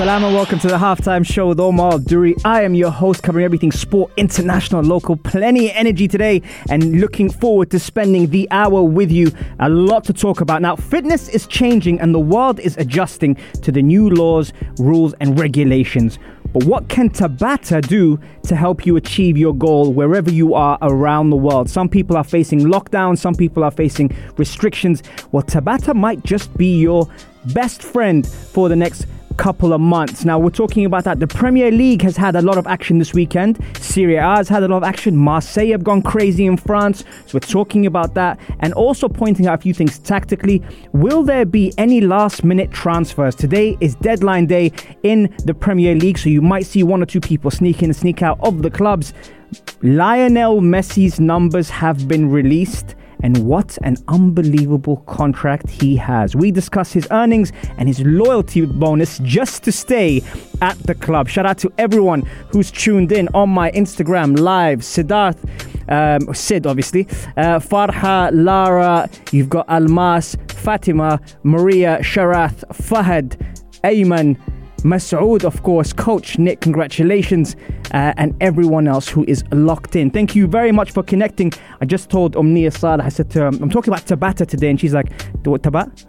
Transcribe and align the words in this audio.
Salam 0.00 0.24
and 0.24 0.34
welcome 0.34 0.58
to 0.58 0.66
the 0.66 0.78
halftime 0.78 1.26
show 1.26 1.48
with 1.48 1.60
Omar 1.60 1.98
Duri. 1.98 2.34
I 2.42 2.62
am 2.62 2.74
your 2.74 2.90
host, 2.90 3.22
covering 3.22 3.44
everything 3.44 3.70
sport, 3.70 4.10
international, 4.16 4.82
local. 4.82 5.14
Plenty 5.14 5.68
of 5.68 5.76
energy 5.76 6.08
today, 6.08 6.40
and 6.70 7.02
looking 7.02 7.28
forward 7.28 7.70
to 7.72 7.78
spending 7.78 8.30
the 8.30 8.48
hour 8.50 8.82
with 8.82 9.12
you. 9.12 9.30
A 9.58 9.68
lot 9.68 10.04
to 10.04 10.14
talk 10.14 10.40
about. 10.40 10.62
Now, 10.62 10.74
fitness 10.74 11.28
is 11.28 11.46
changing, 11.46 12.00
and 12.00 12.14
the 12.14 12.18
world 12.18 12.60
is 12.60 12.78
adjusting 12.78 13.36
to 13.60 13.70
the 13.70 13.82
new 13.82 14.08
laws, 14.08 14.54
rules, 14.78 15.12
and 15.20 15.38
regulations. 15.38 16.18
But 16.54 16.64
what 16.64 16.88
can 16.88 17.10
Tabata 17.10 17.86
do 17.86 18.18
to 18.44 18.56
help 18.56 18.86
you 18.86 18.96
achieve 18.96 19.36
your 19.36 19.54
goal 19.54 19.92
wherever 19.92 20.30
you 20.30 20.54
are 20.54 20.78
around 20.80 21.28
the 21.28 21.36
world? 21.36 21.68
Some 21.68 21.90
people 21.90 22.16
are 22.16 22.24
facing 22.24 22.60
lockdown, 22.60 23.18
some 23.18 23.34
people 23.34 23.62
are 23.62 23.70
facing 23.70 24.16
restrictions. 24.38 25.02
Well, 25.30 25.42
Tabata 25.42 25.94
might 25.94 26.24
just 26.24 26.56
be 26.56 26.80
your 26.80 27.06
best 27.52 27.82
friend 27.82 28.26
for 28.26 28.70
the 28.70 28.76
next 28.76 29.04
couple 29.36 29.72
of 29.72 29.80
months. 29.80 30.24
Now, 30.24 30.38
we're 30.38 30.50
talking 30.50 30.84
about 30.84 31.04
that. 31.04 31.20
The 31.20 31.26
Premier 31.26 31.70
League 31.70 32.02
has 32.02 32.16
had 32.16 32.36
a 32.36 32.42
lot 32.42 32.58
of 32.58 32.66
action 32.66 32.98
this 32.98 33.14
weekend. 33.14 33.58
Serie 33.80 34.16
A 34.16 34.22
has 34.22 34.48
had 34.48 34.62
a 34.62 34.68
lot 34.68 34.78
of 34.78 34.84
action. 34.84 35.16
Marseille 35.16 35.70
have 35.70 35.84
gone 35.84 36.02
crazy 36.02 36.46
in 36.46 36.56
France. 36.56 37.04
So, 37.26 37.36
we're 37.36 37.40
talking 37.40 37.86
about 37.86 38.14
that 38.14 38.38
and 38.60 38.72
also 38.74 39.08
pointing 39.08 39.46
out 39.46 39.58
a 39.58 39.62
few 39.62 39.74
things 39.74 39.98
tactically. 39.98 40.62
Will 40.92 41.22
there 41.22 41.44
be 41.44 41.72
any 41.78 42.00
last 42.00 42.44
minute 42.44 42.70
transfers? 42.70 43.34
Today 43.34 43.76
is 43.80 43.94
deadline 43.96 44.46
day 44.46 44.72
in 45.02 45.34
the 45.44 45.54
Premier 45.54 45.94
League, 45.94 46.18
so 46.18 46.28
you 46.28 46.42
might 46.42 46.66
see 46.66 46.82
one 46.82 47.02
or 47.02 47.06
two 47.06 47.20
people 47.20 47.50
sneak 47.50 47.82
in 47.82 47.90
and 47.90 47.96
sneak 47.96 48.22
out 48.22 48.38
of 48.42 48.62
the 48.62 48.70
clubs. 48.70 49.12
Lionel 49.82 50.60
Messi's 50.60 51.18
numbers 51.18 51.70
have 51.70 52.06
been 52.06 52.30
released 52.30 52.94
and 53.22 53.44
what 53.46 53.78
an 53.82 53.96
unbelievable 54.08 54.98
contract 55.06 55.68
he 55.70 55.96
has. 55.96 56.34
We 56.34 56.50
discuss 56.50 56.92
his 56.92 57.06
earnings 57.10 57.52
and 57.78 57.88
his 57.88 58.00
loyalty 58.00 58.64
bonus 58.66 59.18
just 59.20 59.62
to 59.64 59.72
stay 59.72 60.22
at 60.62 60.78
the 60.80 60.94
club. 60.94 61.28
Shout 61.28 61.46
out 61.46 61.58
to 61.58 61.72
everyone 61.78 62.22
who's 62.50 62.70
tuned 62.70 63.12
in 63.12 63.28
on 63.34 63.48
my 63.48 63.70
Instagram 63.72 64.38
live. 64.38 64.80
Siddharth, 64.80 65.38
um, 65.88 66.32
Sid, 66.34 66.66
obviously, 66.66 67.06
uh, 67.36 67.58
Farha, 67.58 68.30
Lara, 68.32 69.08
you've 69.32 69.48
got 69.48 69.68
Almas, 69.68 70.36
Fatima, 70.48 71.20
Maria, 71.42 71.98
Sharath, 72.00 72.64
Fahad, 72.72 73.36
Ayman. 73.82 74.38
Masoud, 74.82 75.44
of 75.44 75.62
course, 75.62 75.92
Coach 75.92 76.38
Nick, 76.38 76.60
congratulations, 76.60 77.56
uh, 77.92 78.12
and 78.16 78.34
everyone 78.40 78.88
else 78.88 79.08
who 79.08 79.24
is 79.28 79.44
locked 79.52 79.96
in. 79.96 80.10
Thank 80.10 80.34
you 80.34 80.46
very 80.46 80.72
much 80.72 80.90
for 80.92 81.02
connecting. 81.02 81.52
I 81.80 81.84
just 81.84 82.10
told 82.10 82.36
Omnia 82.36 82.70
Salah, 82.70 83.04
I 83.04 83.08
said 83.08 83.30
to 83.30 83.40
her, 83.40 83.46
I'm 83.46 83.70
talking 83.70 83.92
about 83.92 84.06
Tabata 84.06 84.46
today, 84.46 84.70
and 84.70 84.80
she's 84.80 84.94
like, 84.94 85.12
what, 85.44 85.62
Tabat? 85.62 86.06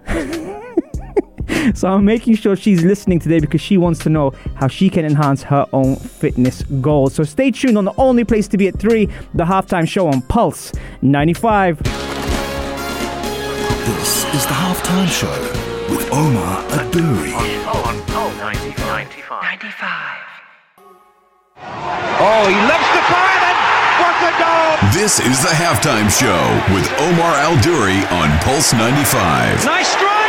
so 1.77 1.89
I'm 1.89 2.05
making 2.05 2.35
sure 2.35 2.55
she's 2.55 2.83
listening 2.83 3.19
today 3.19 3.39
because 3.39 3.61
she 3.61 3.77
wants 3.77 3.99
to 4.01 4.09
know 4.09 4.31
how 4.55 4.67
she 4.67 4.89
can 4.89 5.05
enhance 5.05 5.43
her 5.43 5.65
own 5.73 5.95
fitness 5.95 6.63
goals. 6.81 7.13
So 7.13 7.23
stay 7.23 7.51
tuned 7.51 7.77
on 7.77 7.85
the 7.85 7.93
only 7.97 8.23
place 8.23 8.47
to 8.49 8.57
be 8.57 8.67
at 8.67 8.79
3, 8.79 9.05
the 9.33 9.45
halftime 9.45 9.87
show 9.87 10.07
on 10.07 10.21
Pulse 10.23 10.71
95. 11.01 11.79
This 13.83 14.25
is 14.33 14.45
the 14.45 14.53
Halftime 14.53 15.07
Show 15.07 15.29
with 15.93 16.09
Omar 16.13 16.61
Aduri. 19.11 20.31
Oh, 22.23 22.47
he 22.47 22.55
loves 22.69 22.89
to 22.95 23.01
fire 23.11 23.39
then. 23.43 23.57
What 23.99 24.15
a 24.23 24.31
goal! 24.39 24.91
This 24.93 25.19
is 25.19 25.41
the 25.41 25.49
halftime 25.49 26.09
show 26.09 26.41
with 26.73 26.87
Omar 26.99 27.35
Al 27.35 27.59
Duri 27.61 28.05
on 28.07 28.37
Pulse 28.39 28.73
95. 28.73 29.65
Nice 29.65 29.87
strike! 29.89 30.20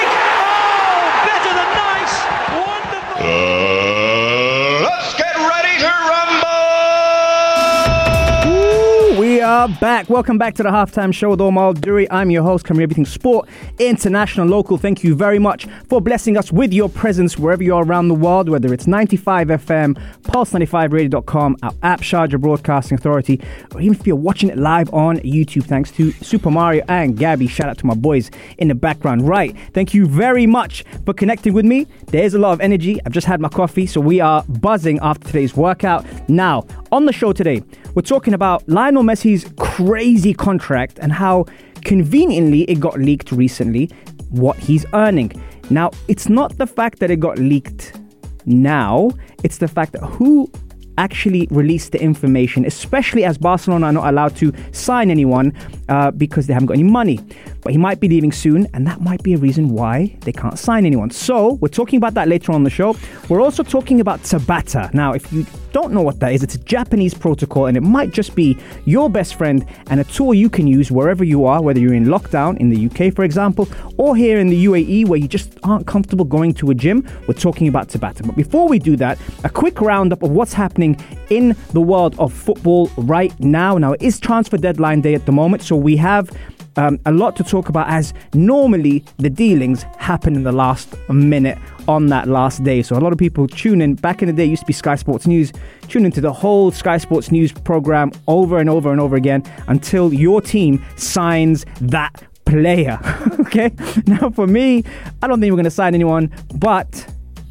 Are 9.62 9.68
back. 9.80 10.10
Welcome 10.10 10.38
back 10.38 10.54
to 10.56 10.64
the 10.64 10.70
halftime 10.70 11.14
show 11.14 11.30
with 11.30 11.40
Omar 11.40 11.74
Duri. 11.74 12.10
I'm 12.10 12.32
your 12.32 12.42
host, 12.42 12.64
covering 12.64 12.82
everything 12.82 13.04
sport, 13.04 13.48
international, 13.78 14.48
local. 14.48 14.76
Thank 14.76 15.04
you 15.04 15.14
very 15.14 15.38
much 15.38 15.68
for 15.88 16.00
blessing 16.00 16.36
us 16.36 16.50
with 16.50 16.72
your 16.72 16.88
presence 16.88 17.38
wherever 17.38 17.62
you 17.62 17.76
are 17.76 17.84
around 17.84 18.08
the 18.08 18.14
world, 18.14 18.48
whether 18.48 18.74
it's 18.74 18.88
95 18.88 19.48
FM, 19.48 20.02
Pulse95Radio.com, 20.22 21.58
our 21.62 21.72
app, 21.84 22.00
Sharjah 22.00 22.40
Broadcasting 22.40 22.98
Authority, 22.98 23.40
or 23.72 23.80
even 23.80 23.96
if 23.96 24.04
you're 24.04 24.16
watching 24.16 24.48
it 24.48 24.58
live 24.58 24.92
on 24.92 25.18
YouTube, 25.18 25.62
thanks 25.62 25.92
to 25.92 26.10
Super 26.10 26.50
Mario 26.50 26.84
and 26.88 27.16
Gabby. 27.16 27.46
Shout 27.46 27.68
out 27.68 27.78
to 27.78 27.86
my 27.86 27.94
boys 27.94 28.32
in 28.58 28.66
the 28.66 28.74
background. 28.74 29.28
Right. 29.28 29.56
Thank 29.74 29.94
you 29.94 30.06
very 30.06 30.44
much 30.44 30.84
for 31.04 31.14
connecting 31.14 31.52
with 31.52 31.66
me. 31.66 31.86
There's 32.08 32.34
a 32.34 32.38
lot 32.40 32.52
of 32.52 32.60
energy. 32.60 32.98
I've 33.06 33.12
just 33.12 33.28
had 33.28 33.40
my 33.40 33.48
coffee, 33.48 33.86
so 33.86 34.00
we 34.00 34.18
are 34.18 34.42
buzzing 34.48 34.98
after 35.02 35.28
today's 35.28 35.54
workout. 35.54 36.04
Now, 36.28 36.64
on 36.92 37.06
the 37.06 37.12
show 37.12 37.32
today, 37.32 37.62
we're 37.94 38.02
talking 38.02 38.34
about 38.34 38.68
Lionel 38.68 39.02
Messi's 39.02 39.50
crazy 39.58 40.34
contract 40.34 40.98
and 41.00 41.10
how 41.10 41.46
conveniently 41.84 42.62
it 42.64 42.78
got 42.78 43.00
leaked 43.00 43.32
recently 43.32 43.90
what 44.28 44.58
he's 44.58 44.84
earning. 44.92 45.32
Now, 45.70 45.90
it's 46.06 46.28
not 46.28 46.58
the 46.58 46.66
fact 46.66 46.98
that 46.98 47.10
it 47.10 47.18
got 47.18 47.38
leaked 47.38 47.98
now, 48.44 49.10
it's 49.42 49.58
the 49.58 49.68
fact 49.68 49.92
that 49.92 50.02
who 50.02 50.50
actually 50.98 51.48
released 51.50 51.92
the 51.92 52.02
information, 52.02 52.66
especially 52.66 53.24
as 53.24 53.38
Barcelona 53.38 53.86
are 53.86 53.92
not 53.92 54.08
allowed 54.08 54.36
to 54.36 54.52
sign 54.72 55.10
anyone 55.10 55.54
uh, 55.92 56.10
because 56.10 56.46
they 56.46 56.54
haven't 56.54 56.68
got 56.68 56.74
any 56.74 56.90
money. 57.00 57.20
But 57.60 57.72
he 57.72 57.78
might 57.78 58.00
be 58.00 58.08
leaving 58.08 58.32
soon, 58.32 58.66
and 58.72 58.86
that 58.86 59.02
might 59.02 59.22
be 59.22 59.34
a 59.34 59.36
reason 59.36 59.68
why 59.68 60.16
they 60.20 60.32
can't 60.32 60.58
sign 60.58 60.86
anyone. 60.86 61.10
So, 61.10 61.52
we're 61.60 61.68
talking 61.68 61.98
about 61.98 62.14
that 62.14 62.28
later 62.28 62.50
on 62.52 62.64
the 62.64 62.70
show. 62.70 62.96
We're 63.28 63.42
also 63.42 63.62
talking 63.62 64.00
about 64.00 64.20
Tabata. 64.22 64.92
Now, 64.94 65.12
if 65.12 65.30
you 65.32 65.44
don't 65.72 65.92
know 65.92 66.02
what 66.02 66.18
that 66.20 66.32
is, 66.32 66.42
it's 66.42 66.54
a 66.54 66.64
Japanese 66.76 67.14
protocol, 67.14 67.66
and 67.66 67.76
it 67.76 67.82
might 67.82 68.10
just 68.10 68.34
be 68.34 68.56
your 68.84 69.10
best 69.10 69.34
friend 69.34 69.66
and 69.90 70.00
a 70.00 70.04
tool 70.04 70.32
you 70.32 70.48
can 70.48 70.66
use 70.66 70.90
wherever 70.90 71.24
you 71.24 71.44
are, 71.44 71.62
whether 71.62 71.78
you're 71.78 71.94
in 71.94 72.06
lockdown 72.06 72.56
in 72.58 72.70
the 72.70 72.86
UK, 72.86 73.14
for 73.14 73.22
example, 73.22 73.68
or 73.98 74.16
here 74.16 74.38
in 74.38 74.48
the 74.48 74.64
UAE 74.64 75.06
where 75.06 75.18
you 75.18 75.28
just 75.28 75.58
aren't 75.62 75.86
comfortable 75.86 76.24
going 76.24 76.54
to 76.54 76.70
a 76.70 76.74
gym. 76.74 77.06
We're 77.28 77.34
talking 77.34 77.68
about 77.68 77.88
Tabata. 77.88 78.26
But 78.26 78.36
before 78.36 78.66
we 78.66 78.78
do 78.78 78.96
that, 78.96 79.18
a 79.44 79.50
quick 79.50 79.80
roundup 79.80 80.22
of 80.22 80.30
what's 80.30 80.54
happening 80.54 80.98
in 81.30 81.54
the 81.72 81.80
world 81.80 82.18
of 82.18 82.32
football 82.32 82.90
right 82.96 83.38
now. 83.40 83.78
Now, 83.78 83.92
it 83.92 84.02
is 84.02 84.18
transfer 84.18 84.56
deadline 84.56 85.00
day 85.00 85.14
at 85.14 85.26
the 85.26 85.32
moment, 85.32 85.62
so 85.62 85.76
we 85.82 85.96
have 85.96 86.30
um, 86.76 86.98
a 87.06 87.12
lot 87.12 87.36
to 87.36 87.44
talk 87.44 87.68
about 87.68 87.88
as 87.88 88.14
normally 88.34 89.04
the 89.18 89.30
dealings 89.30 89.82
happen 89.98 90.34
in 90.34 90.42
the 90.42 90.52
last 90.52 90.94
minute 91.08 91.58
on 91.88 92.06
that 92.06 92.28
last 92.28 92.64
day. 92.64 92.82
So 92.82 92.96
a 92.96 93.00
lot 93.00 93.12
of 93.12 93.18
people 93.18 93.46
tune 93.46 93.82
in. 93.82 93.94
Back 93.94 94.22
in 94.22 94.28
the 94.28 94.32
day, 94.32 94.44
used 94.44 94.62
to 94.62 94.66
be 94.66 94.72
Sky 94.72 94.94
Sports 94.94 95.26
News. 95.26 95.52
Tune 95.88 96.04
into 96.06 96.20
the 96.20 96.32
whole 96.32 96.70
Sky 96.70 96.98
Sports 96.98 97.30
News 97.30 97.52
program 97.52 98.12
over 98.28 98.58
and 98.58 98.70
over 98.70 98.90
and 98.90 99.00
over 99.00 99.16
again 99.16 99.42
until 99.68 100.12
your 100.12 100.40
team 100.40 100.84
signs 100.96 101.66
that 101.80 102.22
player. 102.44 102.98
okay. 103.40 103.70
Now 104.06 104.30
for 104.30 104.46
me, 104.46 104.84
I 105.22 105.26
don't 105.26 105.40
think 105.40 105.50
we're 105.50 105.56
going 105.56 105.64
to 105.64 105.70
sign 105.70 105.94
anyone, 105.94 106.32
but 106.54 107.06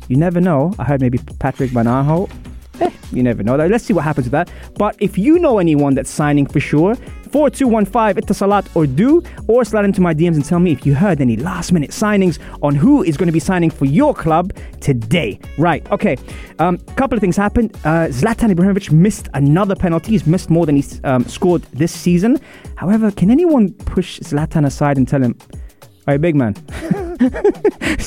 you 0.07 0.17
never 0.17 0.41
know. 0.41 0.73
I 0.79 0.83
heard 0.83 1.01
maybe 1.01 1.19
Patrick 1.39 1.71
Van 1.71 1.87
Eh, 2.79 2.89
you 3.11 3.21
never 3.21 3.43
know. 3.43 3.55
Let's 3.55 3.83
see 3.83 3.93
what 3.93 4.03
happens 4.03 4.25
with 4.25 4.31
that. 4.31 4.51
But 4.75 4.95
if 4.99 5.17
you 5.17 5.37
know 5.37 5.59
anyone 5.59 5.93
that's 5.93 6.09
signing 6.09 6.47
for 6.47 6.59
sure, 6.59 6.95
4215 7.31 8.21
Ittasalat 8.21 8.75
or 8.75 8.85
do, 8.85 9.23
or 9.47 9.63
slide 9.63 9.85
into 9.85 10.01
my 10.01 10.13
DMs 10.13 10.35
and 10.35 10.45
tell 10.45 10.59
me 10.59 10.71
if 10.71 10.85
you 10.85 10.93
heard 10.93 11.21
any 11.21 11.37
last 11.37 11.71
minute 11.71 11.91
signings 11.91 12.39
on 12.61 12.75
who 12.75 13.03
is 13.03 13.17
going 13.17 13.27
to 13.27 13.33
be 13.33 13.39
signing 13.39 13.69
for 13.69 13.85
your 13.85 14.13
club 14.13 14.53
today. 14.81 15.39
Right, 15.57 15.89
okay. 15.91 16.17
A 16.59 16.65
um, 16.65 16.77
couple 16.95 17.17
of 17.17 17.21
things 17.21 17.37
happened. 17.37 17.75
Uh, 17.83 18.09
Zlatan 18.09 18.53
Ibrahimovic 18.53 18.91
missed 18.91 19.29
another 19.33 19.75
penalty. 19.75 20.11
He's 20.11 20.27
missed 20.27 20.49
more 20.49 20.65
than 20.65 20.75
he's 20.75 21.01
um, 21.03 21.25
scored 21.25 21.63
this 21.73 21.91
season. 21.91 22.39
However, 22.75 23.11
can 23.11 23.31
anyone 23.31 23.73
push 23.73 24.19
Zlatan 24.19 24.65
aside 24.65 24.97
and 24.97 25.07
tell 25.07 25.21
him, 25.21 25.37
all 25.41 25.59
right, 26.07 26.21
big 26.21 26.35
man, 26.35 26.55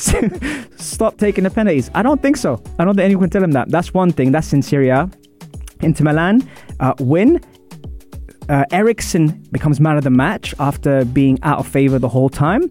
stop 0.76 1.16
taking 1.16 1.44
the 1.44 1.50
penalties? 1.50 1.90
I 1.94 2.02
don't 2.02 2.20
think 2.20 2.36
so. 2.36 2.62
I 2.78 2.84
don't 2.84 2.94
think 2.94 3.04
anyone 3.04 3.24
can 3.24 3.30
tell 3.30 3.44
him 3.44 3.52
that. 3.52 3.70
That's 3.70 3.94
one 3.94 4.12
thing. 4.12 4.32
That's 4.32 4.52
in 4.52 4.62
Serie. 4.62 4.90
A. 4.90 5.10
Inter 5.80 6.04
Milan 6.04 6.48
uh, 6.80 6.94
win 6.98 7.40
uh, 8.48 8.64
Eriksen 8.70 9.28
becomes 9.52 9.80
man 9.80 9.96
of 9.96 10.04
the 10.04 10.10
match 10.10 10.54
after 10.58 11.04
being 11.04 11.38
out 11.42 11.58
of 11.58 11.66
favour 11.66 11.98
the 11.98 12.08
whole 12.08 12.28
time. 12.28 12.70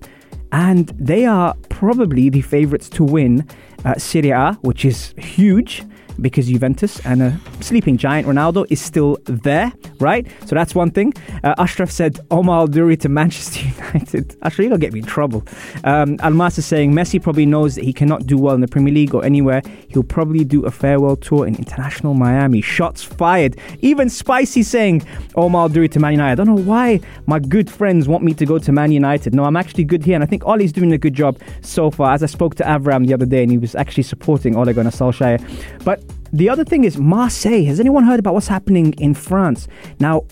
And 0.52 0.88
they 0.90 1.26
are 1.26 1.56
probably 1.70 2.30
the 2.30 2.42
favourites 2.42 2.90
to 2.90 3.04
win 3.04 3.48
uh, 3.86 3.96
Serie 3.98 4.30
A, 4.30 4.54
which 4.62 4.86
is 4.86 5.14
huge. 5.18 5.84
Because 6.22 6.48
Juventus 6.48 7.04
and 7.06 7.22
a 7.22 7.40
sleeping 7.62 7.98
giant 7.98 8.28
Ronaldo 8.28 8.66
is 8.70 8.82
still 8.82 9.18
there, 9.26 9.72
right? 10.00 10.28
So 10.46 10.56
that's 10.56 10.76
one 10.76 10.92
thing. 10.92 11.14
Uh, 11.44 11.56
Ashraf 11.58 11.92
said 11.92 12.20
Omar 12.32 12.68
Duri 12.68 12.98
to 12.98 13.10
Manchester 13.10 13.66
United. 13.94 14.36
Actually, 14.44 14.68
you'll 14.68 14.78
get 14.78 14.94
me 14.94 15.00
in 15.00 15.06
trouble. 15.06 15.46
Um, 15.84 16.18
Almas 16.22 16.58
is 16.58 16.66
saying 16.66 16.94
Messi 16.94 17.22
probably 17.22 17.46
knows 17.46 17.76
that 17.76 17.84
he 17.84 17.94
cannot 17.94 18.26
do 18.28 18.38
well 18.38 18.56
in 18.56 18.62
the 18.62 18.68
Premier 18.68 18.94
League 18.94 19.14
or 19.14 19.24
anywhere. 19.24 19.62
He'll 19.90 20.04
probably 20.04 20.44
do 20.44 20.66
a 20.66 20.72
farewell 20.72 21.16
tour 21.16 21.48
in 21.48 21.56
international 21.56 22.14
Miami. 22.14 22.62
Shots 22.62 23.04
fired. 23.04 23.58
Even 23.82 24.10
Spicy 24.10 24.64
saying 24.64 25.06
Omar 25.36 25.70
Duri 25.70 25.90
to 25.90 26.00
Man 26.00 26.14
United. 26.14 26.32
I 26.32 26.36
don't 26.36 26.56
know 26.56 26.64
why 26.64 27.00
my 27.26 27.40
good 27.40 27.70
friends 27.70 28.08
want 28.08 28.24
me 28.24 28.34
to 28.34 28.46
go 28.46 28.60
to 28.60 28.72
Man 28.72 28.92
United. 28.92 29.34
No, 29.34 29.46
I'm 29.46 29.56
actually 29.56 29.84
good 29.84 30.04
here, 30.04 30.16
and 30.16 30.24
I 30.24 30.28
think 30.28 30.46
Ole's 30.46 30.72
doing 30.72 30.92
a 30.94 30.98
good 30.98 31.14
job 31.14 31.40
so 31.62 31.90
far. 31.90 32.14
As 32.14 32.24
I 32.24 32.28
spoke 32.28 32.56
to 32.56 32.64
Avram 32.64 33.08
the 33.08 33.14
other 33.14 33.26
day, 33.26 33.44
and 33.44 33.52
he 33.52 33.58
was 33.58 33.76
actually 33.76 34.04
supporting 34.04 34.56
Ole 34.56 34.74
Gunnar 34.74 34.92
Solskjaer. 34.92 35.40
But 35.84 36.03
the 36.34 36.50
other 36.50 36.66
thing 36.66 36.84
is 36.84 36.98
Marseille. 36.98 37.64
Has 37.66 37.80
anyone 37.80 38.04
heard 38.04 38.20
about 38.20 38.34
what's 38.34 38.48
happening 38.48 38.94
in 38.94 39.14
France? 39.14 39.68
Now, 40.00 40.26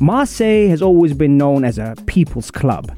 Marseille 0.00 0.68
has 0.68 0.80
always 0.80 1.12
been 1.12 1.36
known 1.36 1.64
as 1.64 1.78
a 1.78 1.96
people's 2.06 2.50
club. 2.50 2.96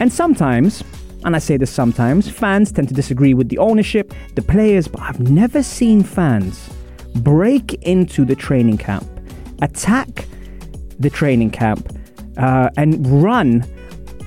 And 0.00 0.12
sometimes, 0.12 0.82
and 1.24 1.36
I 1.36 1.38
say 1.38 1.56
this 1.56 1.70
sometimes, 1.70 2.28
fans 2.28 2.72
tend 2.72 2.88
to 2.88 2.94
disagree 2.94 3.32
with 3.32 3.48
the 3.48 3.58
ownership, 3.58 4.12
the 4.34 4.42
players, 4.42 4.88
but 4.88 5.00
I've 5.02 5.20
never 5.20 5.62
seen 5.62 6.02
fans 6.02 6.68
break 7.16 7.74
into 7.82 8.24
the 8.24 8.34
training 8.34 8.78
camp, 8.78 9.06
attack 9.62 10.26
the 10.98 11.10
training 11.10 11.52
camp, 11.52 11.96
uh, 12.36 12.70
and 12.76 13.06
run 13.22 13.64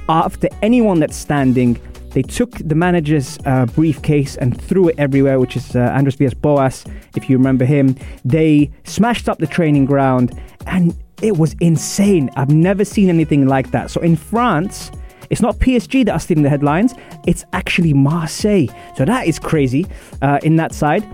after 0.07 0.47
anyone 0.61 1.01
that's 1.01 1.17
standing. 1.17 1.77
They 2.11 2.21
took 2.21 2.51
the 2.51 2.75
manager's 2.75 3.37
uh, 3.45 3.65
briefcase 3.67 4.37
and 4.37 4.59
threw 4.59 4.89
it 4.89 4.95
everywhere, 4.97 5.39
which 5.39 5.55
is 5.55 5.75
uh, 5.75 5.79
Andres 5.79 6.15
Villas 6.15 6.33
Boas, 6.33 6.85
if 7.15 7.29
you 7.29 7.37
remember 7.37 7.65
him. 7.65 7.95
They 8.25 8.71
smashed 8.83 9.29
up 9.29 9.39
the 9.39 9.47
training 9.47 9.85
ground, 9.85 10.39
and 10.65 10.95
it 11.21 11.37
was 11.37 11.55
insane. 11.59 12.29
I've 12.35 12.49
never 12.49 12.85
seen 12.85 13.09
anything 13.09 13.47
like 13.47 13.71
that. 13.71 13.91
So 13.91 14.01
in 14.01 14.15
France, 14.15 14.91
it's 15.29 15.41
not 15.41 15.57
PSG 15.57 16.05
that 16.05 16.11
are 16.13 16.19
stealing 16.19 16.43
the 16.43 16.49
headlines, 16.49 16.93
it's 17.25 17.45
actually 17.53 17.93
Marseille. 17.93 18.67
So 18.95 19.05
that 19.05 19.27
is 19.27 19.39
crazy 19.39 19.85
uh, 20.21 20.39
in 20.43 20.55
that 20.57 20.73
side. 20.73 21.05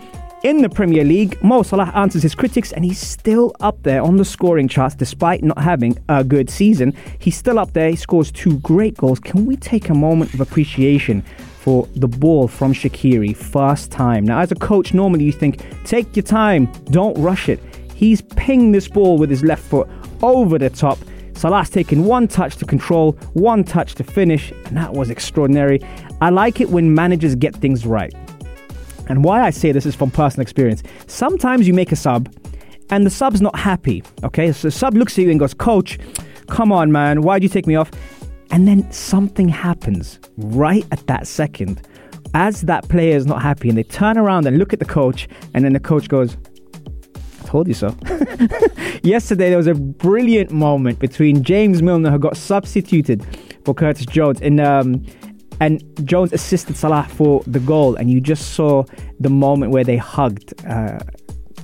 In 0.43 0.61
the 0.61 0.67
Premier 0.67 1.05
League, 1.05 1.41
Mo 1.41 1.63
Salah 1.63 1.89
answers 1.95 2.21
his 2.21 2.35
critics 2.35 2.73
and 2.73 2.83
he's 2.83 2.99
still 2.99 3.55
up 3.61 3.81
there 3.83 4.01
on 4.01 4.17
the 4.17 4.25
scoring 4.25 4.67
charts 4.67 4.93
despite 4.93 5.41
not 5.41 5.57
having 5.57 5.97
a 6.09 6.21
good 6.21 6.49
season. 6.49 6.93
He's 7.17 7.37
still 7.37 7.57
up 7.57 7.71
there, 7.71 7.89
he 7.89 7.95
scores 7.95 8.29
two 8.29 8.59
great 8.59 8.97
goals. 8.97 9.21
Can 9.21 9.45
we 9.45 9.55
take 9.55 9.87
a 9.87 9.93
moment 9.93 10.33
of 10.33 10.41
appreciation 10.41 11.21
for 11.61 11.87
the 11.95 12.09
ball 12.09 12.49
from 12.49 12.73
Shaqiri, 12.73 13.33
first 13.33 13.89
time? 13.89 14.25
Now, 14.25 14.39
as 14.39 14.51
a 14.51 14.55
coach, 14.55 14.93
normally 14.93 15.23
you 15.23 15.31
think, 15.31 15.65
take 15.85 16.13
your 16.13 16.23
time, 16.23 16.65
don't 16.91 17.17
rush 17.17 17.47
it. 17.47 17.61
He's 17.95 18.21
pinged 18.21 18.75
this 18.75 18.89
ball 18.89 19.17
with 19.17 19.29
his 19.29 19.43
left 19.45 19.63
foot 19.63 19.87
over 20.21 20.59
the 20.59 20.69
top. 20.69 20.97
Salah's 21.35 21.69
taken 21.69 22.03
one 22.03 22.27
touch 22.27 22.57
to 22.57 22.65
control, 22.65 23.13
one 23.31 23.63
touch 23.63 23.95
to 23.95 24.03
finish, 24.03 24.51
and 24.65 24.75
that 24.75 24.91
was 24.91 25.09
extraordinary. 25.09 25.79
I 26.19 26.31
like 26.31 26.59
it 26.59 26.69
when 26.69 26.93
managers 26.93 27.33
get 27.33 27.55
things 27.55 27.85
right. 27.85 28.13
And 29.07 29.23
why 29.23 29.41
I 29.41 29.49
say 29.49 29.71
this 29.71 29.85
is 29.85 29.95
from 29.95 30.11
personal 30.11 30.41
experience. 30.41 30.83
Sometimes 31.07 31.67
you 31.67 31.73
make 31.73 31.91
a 31.91 31.95
sub 31.95 32.33
and 32.89 33.05
the 33.05 33.09
sub's 33.09 33.41
not 33.41 33.57
happy. 33.57 34.03
Okay, 34.23 34.51
so 34.51 34.67
the 34.67 34.71
sub 34.71 34.95
looks 34.95 35.17
at 35.17 35.25
you 35.25 35.31
and 35.31 35.39
goes, 35.39 35.53
Coach, 35.53 35.99
come 36.47 36.71
on, 36.71 36.91
man, 36.91 37.21
why'd 37.21 37.43
you 37.43 37.49
take 37.49 37.67
me 37.67 37.75
off? 37.75 37.91
And 38.51 38.67
then 38.67 38.89
something 38.91 39.49
happens 39.49 40.19
right 40.37 40.85
at 40.91 41.05
that 41.07 41.27
second 41.27 41.81
as 42.33 42.61
that 42.61 42.87
player 42.89 43.15
is 43.15 43.25
not 43.25 43.41
happy 43.41 43.69
and 43.69 43.77
they 43.77 43.83
turn 43.83 44.17
around 44.17 44.47
and 44.47 44.57
look 44.57 44.73
at 44.73 44.79
the 44.79 44.85
coach, 44.85 45.27
and 45.53 45.63
then 45.63 45.73
the 45.73 45.79
coach 45.79 46.07
goes, 46.07 46.37
I 47.41 47.45
told 47.45 47.67
you 47.67 47.73
so. 47.73 47.95
Yesterday, 49.03 49.49
there 49.49 49.57
was 49.57 49.67
a 49.67 49.75
brilliant 49.75 50.51
moment 50.51 50.99
between 50.99 51.43
James 51.43 51.81
Milner, 51.81 52.09
who 52.09 52.19
got 52.19 52.37
substituted 52.37 53.25
for 53.65 53.73
Curtis 53.73 54.05
Jones, 54.05 54.41
in 54.41 54.59
um, 54.59 55.05
and 55.59 55.83
Jones 56.05 56.33
assisted 56.33 56.75
Salah 56.75 57.07
for 57.09 57.43
the 57.47 57.59
goal, 57.59 57.95
and 57.95 58.09
you 58.09 58.19
just 58.21 58.53
saw 58.53 58.83
the 59.19 59.29
moment 59.29 59.71
where 59.71 59.83
they 59.83 59.97
hugged. 59.97 60.53
Uh, 60.65 60.99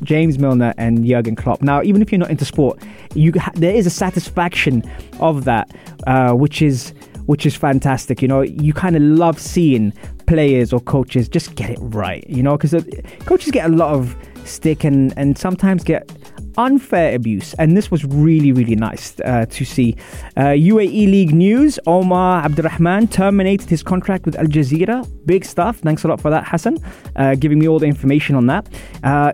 James 0.04 0.40
Milner 0.40 0.74
and 0.78 1.06
Jurgen 1.06 1.36
Klopp. 1.36 1.62
Now, 1.62 1.82
even 1.84 2.02
if 2.02 2.12
you're 2.12 2.20
not 2.20 2.30
into 2.30 2.46
sport, 2.46 2.82
you 3.16 3.34
ha- 3.38 3.52
there 3.56 3.76
is 3.76 3.86
a 3.86 3.90
satisfaction 3.90 4.90
of 5.20 5.44
that, 5.44 5.76
uh, 6.08 6.32
which 6.32 6.62
is 6.62 6.94
which 7.26 7.46
is 7.46 7.56
fantastic. 7.56 8.22
You 8.22 8.28
know, 8.28 8.42
you 8.42 8.74
kind 8.74 8.96
of 8.96 9.02
love 9.02 9.40
seeing 9.40 9.94
players 10.26 10.72
or 10.72 10.80
coaches 10.80 11.28
just 11.28 11.56
get 11.56 11.70
it 11.70 11.80
right. 11.82 12.28
You 12.30 12.42
know, 12.42 12.58
because 12.58 12.84
coaches 13.26 13.52
get 13.52 13.70
a 13.70 13.74
lot 13.74 13.94
of 13.94 14.16
stick 14.46 14.84
and 14.84 15.14
and 15.18 15.38
sometimes 15.38 15.84
get 15.84 16.10
unfair 16.58 17.16
abuse. 17.16 17.54
And 17.56 17.76
this 17.76 17.92
was 17.92 18.06
really, 18.06 18.52
really 18.52 18.76
nice 18.76 19.20
uh, 19.22 19.46
to 19.50 19.66
see. 19.66 19.96
Uh, 20.38 20.56
UAE 20.56 21.12
League 21.12 21.34
news 21.34 21.80
Omar 21.88 22.44
Abdurrahman 22.44 23.08
terminated 23.08 23.70
his 23.70 23.84
contract 23.84 24.26
with 24.26 24.38
Al 24.38 24.46
Jazira. 24.46 25.08
Big 25.26 25.46
stuff. 25.46 25.78
Thanks 25.78 26.04
a 26.04 26.08
lot 26.08 26.22
for 26.22 26.30
that, 26.30 26.48
Hassan, 26.48 26.78
uh, 27.16 27.36
giving 27.36 27.60
me 27.60 27.68
all 27.68 27.80
the 27.80 27.88
information 27.88 28.36
on 28.36 28.48
that. 28.48 28.68
Uh, 29.04 29.32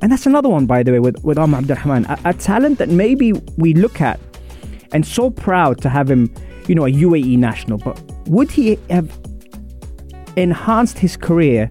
and 0.00 0.12
that's 0.12 0.26
another 0.26 0.48
one, 0.48 0.66
by 0.66 0.82
the 0.82 0.92
way, 0.92 1.00
with, 1.00 1.22
with 1.24 1.38
Omar 1.38 1.60
Abdurrahman. 1.60 2.04
A, 2.06 2.18
a 2.26 2.34
talent 2.34 2.78
that 2.78 2.88
maybe 2.88 3.32
we 3.56 3.74
look 3.74 4.00
at 4.00 4.20
and 4.92 5.06
so 5.06 5.30
proud 5.30 5.80
to 5.82 5.88
have 5.88 6.10
him, 6.10 6.32
you 6.66 6.74
know, 6.74 6.86
a 6.86 6.90
UAE 6.90 7.36
national. 7.38 7.78
But 7.78 8.00
would 8.26 8.50
he 8.50 8.78
have 8.90 9.18
enhanced 10.36 10.98
his 10.98 11.16
career 11.16 11.68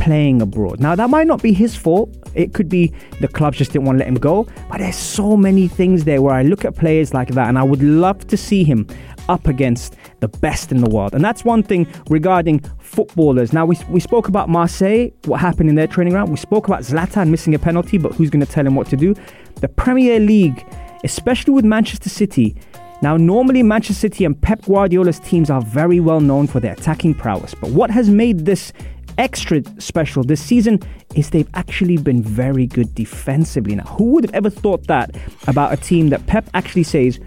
playing 0.00 0.42
abroad? 0.42 0.80
Now, 0.80 0.94
that 0.94 1.10
might 1.10 1.26
not 1.26 1.42
be 1.42 1.52
his 1.52 1.76
fault. 1.76 2.14
It 2.34 2.54
could 2.54 2.68
be 2.68 2.92
the 3.20 3.28
clubs 3.28 3.58
just 3.58 3.72
didn't 3.72 3.84
want 3.84 3.98
to 3.98 4.00
let 4.00 4.08
him 4.08 4.14
go. 4.14 4.48
But 4.68 4.78
there's 4.78 4.96
so 4.96 5.36
many 5.36 5.68
things 5.68 6.04
there 6.04 6.20
where 6.22 6.34
I 6.34 6.42
look 6.42 6.64
at 6.64 6.74
players 6.74 7.14
like 7.14 7.28
that 7.28 7.48
and 7.48 7.58
I 7.58 7.62
would 7.62 7.82
love 7.82 8.26
to 8.28 8.36
see 8.36 8.64
him 8.64 8.86
up 9.28 9.46
against 9.46 9.96
the 10.20 10.28
best 10.28 10.72
in 10.72 10.78
the 10.78 10.90
world. 10.90 11.14
And 11.14 11.24
that's 11.24 11.44
one 11.44 11.62
thing 11.62 11.86
regarding 12.08 12.60
footballers. 12.80 13.52
Now, 13.52 13.64
we, 13.64 13.76
we 13.88 14.00
spoke 14.00 14.28
about 14.28 14.48
Marseille, 14.48 15.10
what 15.24 15.40
happened 15.40 15.68
in 15.68 15.76
their 15.76 15.86
training 15.86 16.12
ground. 16.12 16.30
We 16.30 16.36
spoke 16.36 16.66
about 16.66 16.80
Zlatan 16.80 17.28
missing 17.28 17.54
a 17.54 17.58
penalty, 17.58 17.98
but 17.98 18.14
who's 18.14 18.30
going 18.30 18.44
to 18.44 18.50
tell 18.50 18.66
him 18.66 18.74
what 18.74 18.88
to 18.88 18.96
do? 18.96 19.14
The 19.60 19.68
Premier 19.68 20.18
League, 20.18 20.66
especially 21.04 21.54
with 21.54 21.64
Manchester 21.64 22.08
City. 22.08 22.56
Now, 23.02 23.16
normally 23.16 23.62
Manchester 23.62 24.00
City 24.00 24.24
and 24.26 24.40
Pep 24.40 24.62
Guardiola's 24.62 25.20
teams 25.20 25.48
are 25.48 25.62
very 25.62 26.00
well 26.00 26.20
known 26.20 26.46
for 26.46 26.60
their 26.60 26.72
attacking 26.72 27.14
prowess, 27.14 27.54
but 27.54 27.70
what 27.70 27.90
has 27.90 28.10
made 28.10 28.44
this 28.44 28.72
extra 29.20 29.62
special 29.78 30.24
this 30.24 30.42
season 30.42 30.80
is 31.14 31.30
they've 31.30 31.48
actually 31.54 31.98
been 31.98 32.22
very 32.22 32.66
good 32.66 32.94
defensively. 32.94 33.74
Now, 33.74 33.84
who 33.84 34.12
would 34.12 34.24
have 34.24 34.34
ever 34.34 34.48
thought 34.48 34.86
that 34.86 35.14
about 35.46 35.72
a 35.72 35.76
team 35.76 36.08
that 36.08 36.26
Pep 36.26 36.48
actually 36.54 36.84
says, 36.84 37.20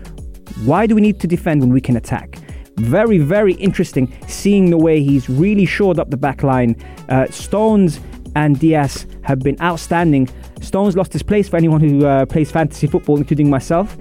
why 0.65 0.87
do 0.87 0.95
we 0.95 1.01
need 1.01 1.19
to 1.19 1.27
defend 1.27 1.61
when 1.61 1.71
we 1.71 1.79
can 1.79 1.95
attack? 1.95 2.39
Very, 2.77 3.19
very 3.19 3.53
interesting 3.53 4.11
seeing 4.27 4.71
the 4.71 4.77
way 4.77 5.03
he's 5.03 5.29
really 5.29 5.65
shored 5.65 5.99
up 5.99 6.09
the 6.09 6.17
back 6.17 6.41
line. 6.41 6.75
Uh, 7.09 7.27
Stones 7.27 7.99
and 8.35 8.59
Dias 8.59 9.05
have 9.21 9.39
been 9.39 9.61
outstanding. 9.61 10.27
Stones 10.61 10.97
lost 10.97 11.13
his 11.13 11.21
place 11.21 11.47
for 11.47 11.57
anyone 11.57 11.79
who 11.79 12.05
uh, 12.05 12.25
plays 12.25 12.49
fantasy 12.49 12.87
football, 12.87 13.17
including 13.17 13.51
myself. 13.51 13.95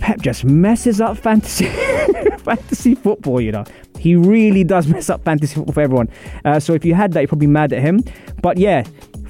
Pep 0.00 0.20
just 0.20 0.44
messes 0.44 1.00
up 1.00 1.16
fantasy 1.16 1.66
fantasy 2.38 2.96
football, 2.96 3.40
you 3.40 3.52
know. 3.52 3.64
He 4.06 4.14
really 4.14 4.62
does 4.62 4.86
mess 4.94 5.10
up 5.10 5.24
fantasy 5.24 5.56
football 5.56 5.74
for 5.74 5.80
everyone. 5.80 6.08
Uh, 6.44 6.60
so 6.60 6.74
if 6.74 6.84
you 6.84 6.94
had 6.94 7.10
that, 7.14 7.22
you're 7.22 7.26
probably 7.26 7.48
mad 7.48 7.72
at 7.72 7.82
him. 7.82 8.04
But 8.40 8.56
yeah, 8.56 8.84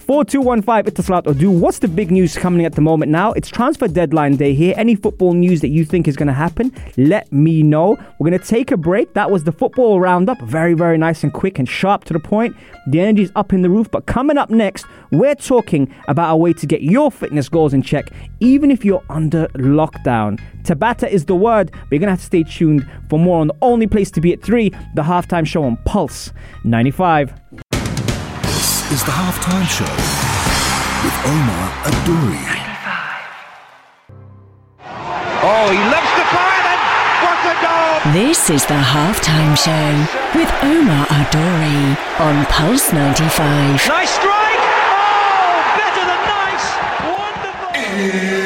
4215 0.06 0.94
Itaslat 0.94 1.26
Odu. 1.26 1.50
What's 1.50 1.80
the 1.80 1.88
big 1.88 2.12
news 2.12 2.38
coming 2.38 2.64
at 2.64 2.76
the 2.76 2.80
moment 2.80 3.10
now? 3.10 3.32
It's 3.32 3.48
transfer 3.48 3.88
deadline 3.88 4.36
day 4.36 4.54
here. 4.54 4.72
Any 4.76 4.94
football 4.94 5.34
news 5.34 5.62
that 5.62 5.70
you 5.70 5.84
think 5.84 6.06
is 6.06 6.14
going 6.14 6.28
to 6.28 6.32
happen, 6.32 6.72
let 6.96 7.32
me 7.32 7.64
know. 7.64 7.96
We're 8.20 8.30
going 8.30 8.40
to 8.40 8.46
take 8.46 8.70
a 8.70 8.76
break. 8.76 9.14
That 9.14 9.32
was 9.32 9.42
the 9.42 9.50
football 9.50 9.98
roundup. 9.98 10.40
Very, 10.42 10.74
very 10.74 10.96
nice 10.96 11.24
and 11.24 11.32
quick 11.32 11.58
and 11.58 11.68
sharp 11.68 12.04
to 12.04 12.12
the 12.12 12.20
point. 12.20 12.54
The 12.86 13.00
energy's 13.00 13.32
up 13.34 13.52
in 13.52 13.62
the 13.62 13.68
roof. 13.68 13.90
But 13.90 14.06
coming 14.06 14.38
up 14.38 14.48
next, 14.48 14.86
we're 15.10 15.34
talking 15.34 15.92
about 16.06 16.32
a 16.32 16.36
way 16.36 16.52
to 16.52 16.66
get 16.68 16.82
your 16.82 17.10
fitness 17.10 17.48
goals 17.48 17.74
in 17.74 17.82
check, 17.82 18.12
even 18.38 18.70
if 18.70 18.84
you're 18.84 19.02
under 19.10 19.48
lockdown. 19.56 20.40
Tabata 20.62 21.08
is 21.08 21.24
the 21.24 21.34
word. 21.34 21.72
But 21.72 21.90
you're 21.90 21.98
going 21.98 22.06
to 22.06 22.10
have 22.12 22.20
to 22.20 22.26
stay 22.26 22.44
tuned 22.44 22.88
for 23.10 23.18
more 23.18 23.40
on 23.40 23.48
the 23.48 23.56
only 23.60 23.88
place 23.88 24.12
to 24.12 24.20
be 24.20 24.32
at 24.32 24.40
3, 24.40 24.70
the 24.94 25.02
halftime 25.02 25.44
show 25.44 25.64
on 25.64 25.76
Pulse 25.78 26.30
95 26.62 27.32
is 28.92 29.02
the 29.02 29.10
halftime 29.10 29.66
show 29.66 29.94
with 31.02 31.16
Omar 31.26 31.66
Adouri. 31.90 32.46
Oh, 35.42 35.66
he 35.74 35.80
loves 35.90 36.12
the 36.14 36.26
fire 36.30 36.62
then. 36.62 36.80
What 37.26 37.38
a 37.50 37.54
goal! 37.66 38.12
This 38.12 38.48
is 38.48 38.64
the 38.66 38.78
halftime 38.78 39.56
show 39.58 39.90
with 40.38 40.50
Omar 40.62 41.06
Adouri 41.06 41.96
on 42.20 42.46
Pulse 42.46 42.92
95. 42.92 43.88
Nice 43.88 44.10
strike! 44.10 44.62
Oh, 44.94 45.62
better 45.82 46.04
than 46.06 46.22
nice! 46.30 46.66
Wonderful! 47.18 48.45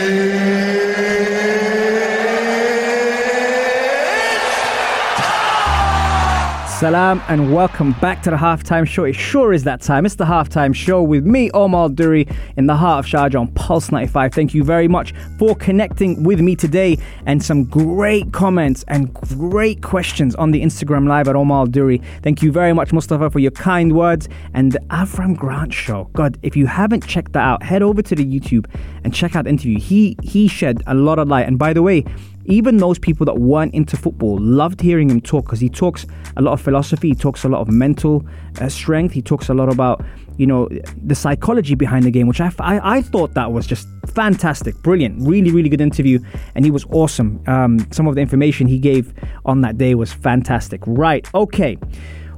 Salam 6.81 7.21
and 7.29 7.53
welcome 7.53 7.93
back 8.01 8.23
to 8.23 8.31
the 8.31 8.37
halftime 8.37 8.87
show. 8.87 9.05
It 9.05 9.13
sure 9.13 9.53
is 9.53 9.65
that 9.65 9.83
time. 9.83 10.07
It's 10.07 10.15
the 10.15 10.25
halftime 10.25 10.75
show 10.75 11.03
with 11.03 11.27
me, 11.27 11.51
Omar 11.51 11.91
Duri, 11.91 12.27
in 12.57 12.69
the 12.69 12.75
heart 12.75 13.05
of 13.05 13.13
Sharjah 13.13 13.39
on 13.39 13.49
Pulse 13.49 13.93
95. 13.93 14.33
Thank 14.33 14.55
you 14.55 14.65
very 14.65 14.89
much 14.89 15.13
for 15.39 15.55
connecting 15.55 16.23
with 16.23 16.41
me 16.41 16.57
today 16.57 16.97
and 17.27 17.45
some 17.45 17.65
great 17.65 18.33
comments 18.33 18.83
and 18.89 19.13
great 19.13 19.83
questions 19.83 20.35
on 20.37 20.53
the 20.53 20.63
Instagram 20.63 21.07
live 21.07 21.29
at 21.29 21.37
Omar 21.37 21.67
Duri. 21.67 22.01
Thank 22.23 22.41
you 22.41 22.51
very 22.51 22.73
much, 22.73 22.95
Mustafa, 22.95 23.29
for 23.29 23.41
your 23.41 23.51
kind 23.51 23.95
words 23.95 24.31
and 24.55 24.73
the 24.73 24.81
Avram 24.89 25.37
Grant 25.37 25.75
show. 25.75 26.09
God, 26.15 26.39
if 26.41 26.57
you 26.57 26.65
haven't 26.65 27.07
checked 27.07 27.35
that 27.35 27.45
out, 27.45 27.63
head 27.63 27.83
over 27.83 28.01
to 28.01 28.15
the 28.15 28.25
YouTube 28.25 28.65
and 29.05 29.15
check 29.15 29.37
out 29.37 29.45
the 29.45 29.51
interview. 29.51 29.79
He 29.79 30.17
he 30.23 30.49
shed 30.49 30.83
a 30.87 30.95
lot 30.95 31.19
of 31.19 31.29
light. 31.29 31.47
And 31.47 31.59
by 31.59 31.75
the 31.75 31.83
way, 31.83 32.07
even 32.51 32.79
those 32.79 32.99
people 32.99 33.27
that 33.27 33.39
weren't 33.39 33.75
into 33.75 33.97
football 33.97 34.39
loved 34.39 34.81
hearing 34.81 35.11
him 35.11 35.21
talk 35.21 35.45
because 35.45 35.61
he 35.61 35.69
talks 35.69 36.07
a 36.37 36.43
lot 36.43 36.53
of 36.53 36.61
philosophy, 36.61 37.09
he 37.09 37.15
talks 37.15 37.45
a 37.45 37.49
lot 37.49 37.61
of 37.61 37.69
mental 37.69 38.25
uh, 38.61 38.69
strength, 38.69 39.13
he 39.13 39.23
talks 39.23 39.49
a 39.49 39.55
lot 39.55 39.73
about 39.73 40.05
you 40.37 40.47
know 40.47 40.69
the 41.05 41.15
psychology 41.15 41.75
behind 41.75 42.05
the 42.05 42.11
game, 42.11 42.27
which 42.27 42.41
I, 42.41 42.51
I, 42.61 42.97
I 42.97 43.03
thought 43.03 43.35
that 43.35 43.53
was 43.53 43.67
just 43.67 43.89
fantastic, 44.15 44.75
brilliant, 44.83 45.21
really 45.21 45.51
really 45.51 45.69
good 45.69 45.81
interview, 45.81 46.19
and 46.55 46.65
he 46.65 46.71
was 46.71 46.85
awesome. 46.91 47.43
Um, 47.47 47.87
some 47.91 48.07
of 48.07 48.15
the 48.15 48.21
information 48.21 48.67
he 48.67 48.79
gave 48.79 49.13
on 49.45 49.61
that 49.63 49.77
day 49.77 49.95
was 49.95 50.13
fantastic. 50.13 50.81
Right, 50.87 51.29
okay. 51.35 51.77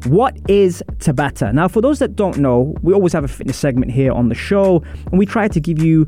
What 0.07 0.37
is 0.51 0.83
Tabata? 0.99 1.55
Now, 1.55 1.69
for 1.69 1.81
those 1.81 2.01
that 2.01 2.17
don't 2.17 2.39
know, 2.39 2.75
we 2.83 2.93
always 2.93 3.13
have 3.13 3.23
a 3.23 3.29
fitness 3.29 3.57
segment 3.57 3.93
here 3.93 4.11
on 4.11 4.31
the 4.31 4.35
show, 4.35 4.83
and 5.07 5.17
we 5.19 5.27
try 5.27 5.47
to 5.47 5.61
give 5.61 5.81
you 5.81 6.07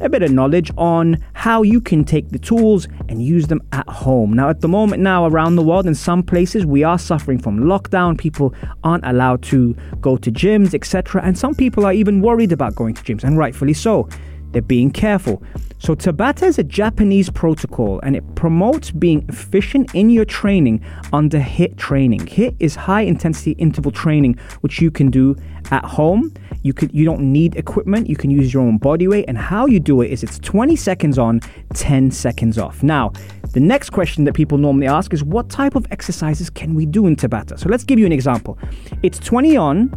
a 0.00 0.08
bit 0.08 0.22
of 0.22 0.32
knowledge 0.32 0.70
on 0.76 1.22
how 1.34 1.62
you 1.62 1.80
can 1.80 2.04
take 2.04 2.30
the 2.30 2.38
tools 2.38 2.88
and 3.08 3.22
use 3.22 3.46
them 3.46 3.62
at 3.72 3.88
home. 3.88 4.32
Now, 4.32 4.48
at 4.48 4.60
the 4.60 4.68
moment, 4.68 5.02
now 5.02 5.26
around 5.26 5.56
the 5.56 5.62
world, 5.62 5.86
in 5.86 5.94
some 5.94 6.22
places, 6.22 6.66
we 6.66 6.82
are 6.82 6.98
suffering 6.98 7.38
from 7.38 7.60
lockdown. 7.60 8.18
People 8.18 8.54
aren't 8.82 9.06
allowed 9.06 9.42
to 9.44 9.74
go 10.00 10.16
to 10.16 10.30
gyms, 10.30 10.74
etc. 10.74 11.22
And 11.22 11.38
some 11.38 11.54
people 11.54 11.84
are 11.86 11.92
even 11.92 12.20
worried 12.20 12.52
about 12.52 12.74
going 12.74 12.94
to 12.94 13.02
gyms, 13.02 13.24
and 13.24 13.38
rightfully 13.38 13.74
so. 13.74 14.08
They're 14.52 14.62
being 14.62 14.90
careful. 14.90 15.42
So, 15.84 15.94
Tabata 15.94 16.44
is 16.44 16.58
a 16.58 16.64
Japanese 16.64 17.28
protocol 17.28 18.00
and 18.04 18.16
it 18.16 18.24
promotes 18.36 18.90
being 18.90 19.22
efficient 19.28 19.94
in 19.94 20.08
your 20.08 20.24
training 20.24 20.82
under 21.12 21.38
HIIT 21.38 21.76
training. 21.76 22.20
HIIT 22.20 22.56
is 22.58 22.74
high 22.74 23.02
intensity 23.02 23.50
interval 23.58 23.92
training, 23.92 24.38
which 24.62 24.80
you 24.80 24.90
can 24.90 25.10
do 25.10 25.36
at 25.70 25.84
home. 25.84 26.32
You 26.62 26.72
could 26.72 26.90
you 26.94 27.04
don't 27.04 27.20
need 27.20 27.56
equipment. 27.56 28.08
You 28.08 28.16
can 28.16 28.30
use 28.30 28.54
your 28.54 28.62
own 28.62 28.78
body 28.78 29.06
weight. 29.08 29.26
And 29.28 29.36
how 29.36 29.66
you 29.66 29.78
do 29.78 30.00
it 30.00 30.10
is 30.10 30.22
it's 30.22 30.38
20 30.38 30.74
seconds 30.74 31.18
on, 31.18 31.40
10 31.74 32.10
seconds 32.10 32.56
off. 32.56 32.82
Now, 32.82 33.12
the 33.52 33.60
next 33.60 33.90
question 33.90 34.24
that 34.24 34.32
people 34.32 34.56
normally 34.56 34.86
ask 34.86 35.12
is 35.12 35.22
what 35.22 35.50
type 35.50 35.74
of 35.74 35.86
exercises 35.90 36.48
can 36.48 36.74
we 36.74 36.86
do 36.86 37.06
in 37.06 37.14
Tabata? 37.14 37.58
So 37.58 37.68
let's 37.68 37.84
give 37.84 37.98
you 37.98 38.06
an 38.06 38.12
example. 38.12 38.58
It's 39.02 39.18
20 39.18 39.58
on, 39.58 39.92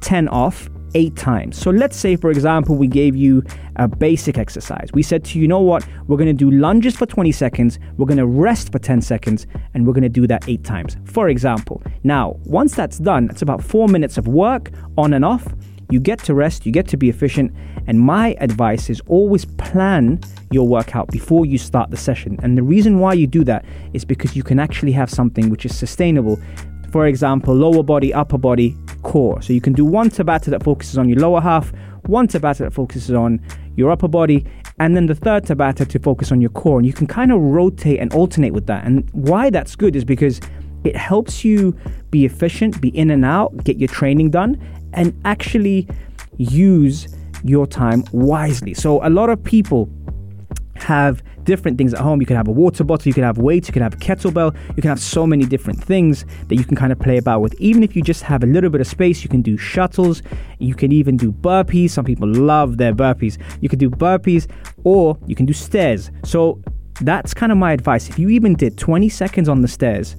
10 0.00 0.26
off, 0.26 0.68
eight 0.94 1.16
times. 1.16 1.58
So 1.58 1.70
let's 1.70 1.96
say, 1.96 2.16
for 2.16 2.30
example, 2.30 2.76
we 2.76 2.86
gave 2.86 3.16
you 3.16 3.42
a 3.76 3.88
basic 3.88 4.38
exercise. 4.38 4.90
We 4.92 5.02
said 5.02 5.24
to 5.24 5.38
you, 5.38 5.42
you 5.42 5.48
know 5.48 5.60
what? 5.60 5.86
We're 6.06 6.18
to 6.18 6.32
do 6.32 6.50
lunges 6.50 6.96
for 6.96 7.06
20 7.06 7.32
seconds, 7.32 7.78
we're 7.96 8.06
to 8.14 8.26
rest 8.26 8.72
for 8.72 8.78
10 8.78 9.00
seconds, 9.02 9.46
and 9.74 9.86
we're 9.86 9.94
to 9.94 10.08
do 10.08 10.26
that 10.26 10.48
eight 10.48 10.64
times. 10.64 10.96
For 11.04 11.28
example, 11.28 11.82
now, 12.04 12.36
once 12.44 12.74
that's 12.74 12.98
done, 12.98 13.28
it's 13.30 13.42
about 13.42 13.62
four 13.62 13.88
minutes 13.88 14.18
of 14.18 14.28
work 14.28 14.70
on 14.96 15.14
and 15.14 15.24
off. 15.24 15.46
You 15.90 16.00
get 16.00 16.20
to 16.20 16.34
rest, 16.34 16.64
you 16.64 16.72
get 16.72 16.88
to 16.88 16.96
be 16.96 17.10
efficient, 17.10 17.52
and 17.86 18.00
my 18.00 18.34
advice 18.40 18.88
is 18.88 19.00
always 19.08 19.44
plan 19.44 20.20
your 20.50 20.66
workout 20.66 21.08
before 21.08 21.44
you 21.44 21.58
start 21.58 21.90
the 21.90 21.96
session. 21.96 22.38
And 22.42 22.56
the 22.56 22.62
reason 22.62 22.98
why 22.98 23.12
you 23.14 23.26
do 23.26 23.44
that 23.44 23.64
is 23.92 24.04
because 24.04 24.34
you 24.34 24.42
can 24.42 24.58
actually 24.58 24.92
have 24.92 25.10
something 25.10 25.50
which 25.50 25.66
is 25.66 25.76
sustainable. 25.76 26.38
For 26.92 27.06
example, 27.06 27.54
lower 27.54 27.82
body, 27.82 28.12
upper 28.12 28.38
body, 28.38 28.76
core. 29.02 29.40
So 29.42 29.52
you 29.52 29.60
can 29.60 29.72
do 29.72 29.84
one 29.84 30.10
Tabata 30.10 30.46
that 30.46 30.62
focuses 30.62 30.98
on 30.98 31.08
your 31.08 31.18
lower 31.18 31.40
half, 31.40 31.72
one 32.06 32.28
Tabata 32.28 32.58
that 32.58 32.72
focuses 32.72 33.14
on 33.14 33.40
your 33.76 33.90
upper 33.90 34.08
body, 34.08 34.44
and 34.78 34.94
then 34.94 35.06
the 35.06 35.14
third 35.14 35.44
Tabata 35.44 35.88
to 35.88 35.98
focus 35.98 36.30
on 36.30 36.40
your 36.40 36.50
core. 36.50 36.78
And 36.78 36.86
you 36.86 36.92
can 36.92 37.06
kind 37.06 37.32
of 37.32 37.40
rotate 37.40 37.98
and 37.98 38.12
alternate 38.12 38.52
with 38.52 38.66
that. 38.66 38.84
And 38.84 39.08
why 39.12 39.48
that's 39.48 39.74
good 39.74 39.96
is 39.96 40.04
because 40.04 40.40
it 40.84 40.94
helps 40.94 41.44
you 41.44 41.76
be 42.10 42.24
efficient, 42.26 42.80
be 42.80 42.88
in 42.88 43.10
and 43.10 43.24
out, 43.24 43.64
get 43.64 43.78
your 43.78 43.88
training 43.88 44.30
done, 44.30 44.60
and 44.92 45.18
actually 45.24 45.88
use 46.36 47.08
your 47.42 47.66
time 47.66 48.04
wisely. 48.12 48.74
So 48.74 49.04
a 49.06 49.08
lot 49.08 49.30
of 49.30 49.42
people 49.42 49.88
have 50.74 51.22
different 51.44 51.78
things 51.78 51.94
at 51.94 52.00
home. 52.00 52.20
You 52.20 52.26
can 52.26 52.36
have 52.36 52.48
a 52.48 52.52
water 52.52 52.84
bottle, 52.84 53.08
you 53.08 53.14
can 53.14 53.22
have 53.22 53.38
weights, 53.38 53.68
you 53.68 53.72
can 53.72 53.82
have 53.82 53.94
a 53.94 53.98
kettlebell, 53.98 54.56
you 54.76 54.82
can 54.82 54.88
have 54.88 55.00
so 55.00 55.26
many 55.26 55.44
different 55.44 55.82
things 55.82 56.24
that 56.48 56.56
you 56.56 56.64
can 56.64 56.76
kind 56.76 56.92
of 56.92 56.98
play 56.98 57.18
about 57.18 57.40
with. 57.40 57.54
Even 57.60 57.82
if 57.82 57.96
you 57.96 58.02
just 58.02 58.22
have 58.22 58.42
a 58.42 58.46
little 58.46 58.70
bit 58.70 58.80
of 58.80 58.86
space, 58.86 59.22
you 59.22 59.28
can 59.28 59.42
do 59.42 59.56
shuttles, 59.56 60.22
you 60.58 60.74
can 60.74 60.92
even 60.92 61.16
do 61.16 61.32
burpees. 61.32 61.90
Some 61.90 62.04
people 62.04 62.28
love 62.28 62.76
their 62.76 62.94
burpees. 62.94 63.38
You 63.60 63.68
can 63.68 63.78
do 63.78 63.90
burpees 63.90 64.48
or 64.84 65.18
you 65.26 65.34
can 65.34 65.46
do 65.46 65.52
stairs. 65.52 66.10
So 66.24 66.60
that's 67.00 67.34
kind 67.34 67.52
of 67.52 67.58
my 67.58 67.72
advice. 67.72 68.08
If 68.08 68.18
you 68.18 68.28
even 68.30 68.54
did 68.54 68.78
20 68.78 69.08
seconds 69.08 69.48
on 69.48 69.60
the 69.60 69.68
stairs, 69.68 70.16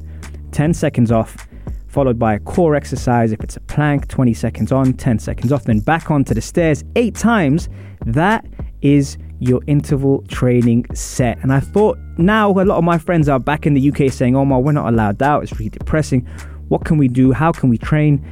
10 0.51 0.73
seconds 0.73 1.11
off, 1.11 1.47
followed 1.87 2.17
by 2.17 2.33
a 2.33 2.39
core 2.39 2.75
exercise. 2.75 3.31
If 3.31 3.41
it's 3.43 3.55
a 3.55 3.61
plank, 3.61 4.07
20 4.07 4.33
seconds 4.33 4.71
on, 4.71 4.93
10 4.93 5.19
seconds 5.19 5.51
off, 5.51 5.63
then 5.63 5.79
back 5.79 6.09
onto 6.09 6.33
the 6.33 6.41
stairs 6.41 6.83
eight 6.95 7.15
times. 7.15 7.69
That 8.05 8.45
is 8.81 9.17
your 9.47 9.61
interval 9.67 10.23
training 10.27 10.85
set. 10.93 11.37
And 11.39 11.51
I 11.53 11.59
thought 11.59 11.97
now 12.17 12.51
a 12.51 12.63
lot 12.63 12.77
of 12.77 12.83
my 12.83 12.97
friends 12.97 13.29
are 13.29 13.39
back 13.39 13.65
in 13.65 13.73
the 13.73 13.91
UK 13.91 14.11
saying, 14.11 14.35
oh 14.35 14.45
my, 14.45 14.57
we're 14.57 14.71
not 14.71 14.91
allowed 14.91 15.21
out. 15.21 15.43
It's 15.43 15.53
really 15.53 15.69
depressing. 15.69 16.21
What 16.69 16.85
can 16.85 16.97
we 16.97 17.07
do? 17.07 17.31
How 17.31 17.51
can 17.51 17.69
we 17.69 17.77
train? 17.77 18.25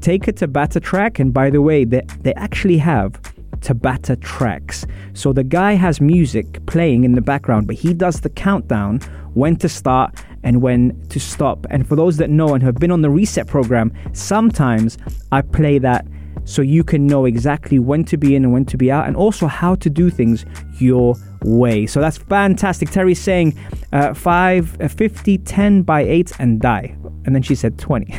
Take 0.00 0.28
a 0.28 0.32
Tabata 0.32 0.82
track. 0.82 1.18
And 1.18 1.32
by 1.32 1.50
the 1.50 1.62
way, 1.62 1.84
they, 1.84 2.02
they 2.20 2.34
actually 2.34 2.78
have 2.78 3.20
Tabata 3.60 4.20
tracks. 4.20 4.84
So 5.14 5.32
the 5.32 5.44
guy 5.44 5.74
has 5.74 6.00
music 6.00 6.64
playing 6.66 7.04
in 7.04 7.12
the 7.12 7.20
background, 7.20 7.66
but 7.66 7.76
he 7.76 7.94
does 7.94 8.20
the 8.20 8.30
countdown 8.30 9.00
when 9.34 9.56
to 9.56 9.68
start 9.68 10.14
and 10.42 10.60
when 10.60 11.00
to 11.08 11.20
stop. 11.20 11.66
And 11.70 11.86
for 11.86 11.96
those 11.96 12.16
that 12.18 12.30
know 12.30 12.54
and 12.54 12.62
have 12.62 12.76
been 12.76 12.90
on 12.90 13.02
the 13.02 13.10
reset 13.10 13.46
program, 13.46 13.92
sometimes 14.12 14.98
I 15.30 15.42
play 15.42 15.78
that 15.78 16.06
so 16.44 16.62
you 16.62 16.84
can 16.84 17.06
know 17.06 17.24
exactly 17.24 17.78
when 17.78 18.04
to 18.04 18.16
be 18.16 18.34
in 18.34 18.44
and 18.44 18.52
when 18.52 18.64
to 18.66 18.76
be 18.76 18.90
out, 18.90 19.06
and 19.06 19.16
also 19.16 19.46
how 19.46 19.74
to 19.76 19.90
do 19.90 20.10
things 20.10 20.44
your 20.82 21.16
way. 21.44 21.86
So 21.86 22.00
that's 22.00 22.18
fantastic. 22.18 22.90
Terry's 22.90 23.20
saying 23.20 23.58
uh, 23.92 24.14
5, 24.14 24.80
uh, 24.80 24.88
50, 24.88 25.38
10 25.38 25.82
by 25.82 26.02
8 26.02 26.32
and 26.38 26.60
die. 26.60 26.96
And 27.24 27.34
then 27.34 27.42
she 27.42 27.54
said 27.54 27.78
20. 27.78 28.12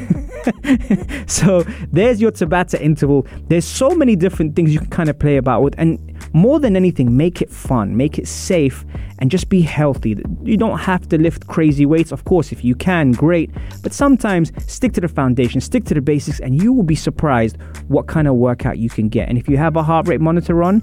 so 1.28 1.64
there's 1.92 2.22
your 2.22 2.32
Tabata 2.32 2.80
interval. 2.80 3.28
There's 3.48 3.66
so 3.66 3.90
many 3.90 4.16
different 4.16 4.56
things 4.56 4.74
you 4.74 4.80
can 4.80 4.90
kind 4.90 5.10
of 5.10 5.20
play 5.20 5.38
about 5.38 5.62
with. 5.62 5.76
And 5.78 6.00
more 6.34 6.60
than 6.60 6.76
anything, 6.76 7.16
make 7.16 7.42
it 7.42 7.50
fun, 7.50 7.98
make 7.98 8.18
it 8.18 8.28
safe, 8.28 8.86
and 9.20 9.30
just 9.30 9.50
be 9.50 9.62
healthy. 9.62 10.22
You 10.44 10.58
don't 10.58 10.80
have 10.80 11.08
to 11.10 11.18
lift 11.18 11.48
crazy 11.48 11.86
weights. 11.86 12.12
Of 12.12 12.26
course, 12.26 12.52
if 12.52 12.64
you 12.64 12.76
can, 12.76 13.12
great. 13.12 13.52
But 13.82 13.94
sometimes 13.94 14.52
stick 14.68 14.94
to 14.94 15.02
the 15.02 15.08
foundation, 15.08 15.62
stick 15.62 15.84
to 15.86 15.94
the 15.94 16.02
basics, 16.02 16.40
and 16.40 16.62
you 16.62 16.74
will 16.74 16.84
be 16.84 16.96
surprised 16.96 17.58
what 17.88 18.08
kind 18.08 18.28
of 18.28 18.36
workout 18.36 18.78
you 18.78 18.90
can 18.90 19.10
get. 19.10 19.30
And 19.30 19.38
if 19.38 19.48
you 19.48 19.58
have 19.58 19.76
a 19.76 19.84
heart 19.84 20.08
rate 20.08 20.22
monitor 20.22 20.64
on, 20.64 20.82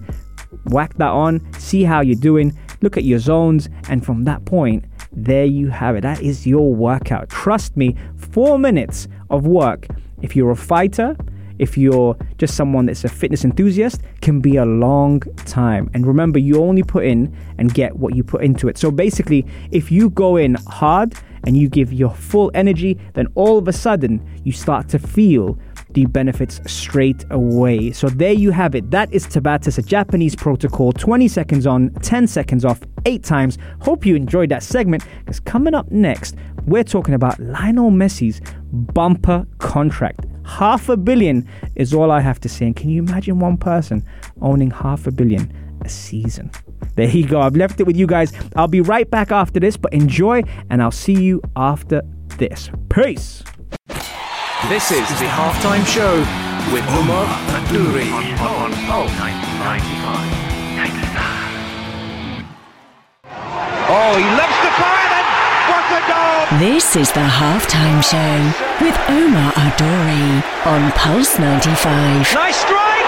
whack 0.67 0.95
that 0.95 1.11
on, 1.11 1.41
see 1.55 1.83
how 1.83 2.01
you're 2.01 2.17
doing, 2.17 2.57
look 2.81 2.97
at 2.97 3.05
your 3.05 3.19
zones, 3.19 3.69
and 3.89 4.05
from 4.05 4.25
that 4.25 4.45
point, 4.45 4.85
there 5.13 5.45
you 5.45 5.69
have 5.69 5.97
it. 5.97 6.03
That 6.03 6.23
is 6.23 6.47
your 6.47 6.75
workout. 6.75 7.29
Trust 7.29 7.77
me, 7.77 7.97
four 8.17 8.59
minutes 8.59 9.09
of 9.29 9.47
work. 9.47 9.87
If 10.23 10.37
you're 10.37 10.51
a 10.51 10.57
fighter, 10.57 11.17
if 11.59 11.77
you're 11.77 12.17
just 12.39 12.57
someone 12.57 12.87
that's 12.87 13.05
a 13.05 13.09
fitness 13.09 13.45
enthusiast, 13.45 14.01
can 14.23 14.41
be 14.41 14.57
a 14.57 14.65
long 14.65 15.21
time. 15.45 15.91
And 15.93 16.07
remember, 16.07 16.39
you 16.39 16.63
only 16.63 16.83
put 16.83 17.05
in 17.05 17.37
and 17.59 17.75
get 17.75 17.97
what 17.97 18.15
you 18.17 18.25
put 18.25 18.43
into 18.43 18.69
it. 18.69 18.79
So 18.79 18.91
basically, 18.91 19.47
if 19.71 19.93
you 19.93 20.11
go 20.11 20.37
in 20.37 20.55
hard 20.67 21.15
and 21.45 21.57
you 21.57 21.69
give 21.69 21.93
your 21.93 22.15
full 22.15 22.51
energy, 22.55 22.99
then 23.13 23.27
all 23.35 23.59
of 23.59 23.69
a 23.69 23.73
sudden 23.73 24.27
you 24.43 24.53
start 24.53 24.89
to 24.91 24.99
feel 24.99 25.59
the 25.95 26.07
benefits 26.07 26.61
straight 26.67 27.25
away. 27.31 27.93
So 27.93 28.09
there 28.09 28.33
you 28.33 28.51
have 28.51 28.75
it. 28.75 28.91
That 28.91 29.13
is 29.13 29.27
Tabata. 29.27 29.77
A 29.77 29.83
Japanese 29.83 30.35
protocol. 30.35 30.93
20 30.93 31.29
seconds 31.29 31.67
on, 31.67 31.91
10 32.03 32.27
seconds 32.27 32.65
off, 32.65 32.81
eight 33.07 33.23
times. 33.23 33.59
Hope 33.81 34.05
you 34.05 34.17
enjoyed 34.17 34.49
that 34.51 34.63
segment 34.63 35.05
because 35.21 35.41
coming 35.41 35.75
up 35.75 35.91
next, 35.91 36.35
we're 36.67 36.85
talking 36.85 37.15
about 37.15 37.39
Lionel 37.39 37.91
Messi's 37.91 38.41
bumper 38.73 39.47
contract. 39.59 40.27
Half 40.45 40.89
a 40.89 40.97
billion 40.97 41.49
is 41.77 41.95
all 41.95 42.11
I 42.11 42.21
have 42.21 42.41
to 42.41 42.49
say. 42.49 42.67
And 42.67 42.77
can 42.77 42.91
you 42.91 43.03
imagine 43.03 43.39
one 43.39 43.57
person 43.57 44.05
owning 44.41 44.71
half 44.71 45.07
a 45.07 45.11
billion 45.13 45.53
a 45.83 45.89
season? 45.89 46.51
There 46.97 47.09
you 47.09 47.27
go. 47.27 47.41
I've 47.41 47.57
left 47.57 47.81
it 47.81 47.87
with 47.87 47.97
you 47.97 48.07
guys. 48.07 48.33
I'll 48.57 48.69
be 48.69 48.81
right 48.81 49.09
back 49.09 49.31
after 49.31 49.61
this, 49.61 49.77
but 49.77 49.93
enjoy, 49.93 50.43
and 50.69 50.83
I'll 50.83 50.91
see 50.91 51.15
you 51.15 51.41
after 51.57 52.03
this. 52.37 52.71
Peace. 52.89 53.43
This 54.69 54.93
is 54.93 55.09
the 55.19 55.25
halftime 55.27 55.85
show 55.87 56.19
with 56.73 56.85
Umar 56.93 57.27
Duri 57.73 58.13
on, 58.13 58.71
Pulse 58.87 59.11
95. 59.19 59.41
Oh, 63.89 64.15
he 64.15 64.27
loves 64.37 64.59
to 64.61 64.71
fire 64.79 65.09
then. 65.11 65.27
What 65.71 65.87
a 65.91 66.01
goal! 66.07 66.59
This 66.61 66.95
is 66.95 67.11
the 67.11 67.25
halftime 67.25 68.05
show 68.05 68.53
with 68.85 68.97
Omar 69.09 69.53
Adori 69.55 70.45
on 70.67 70.93
Pulse 70.93 71.39
95. 71.39 72.35
Nice 72.35 72.57
strike! 72.57 73.00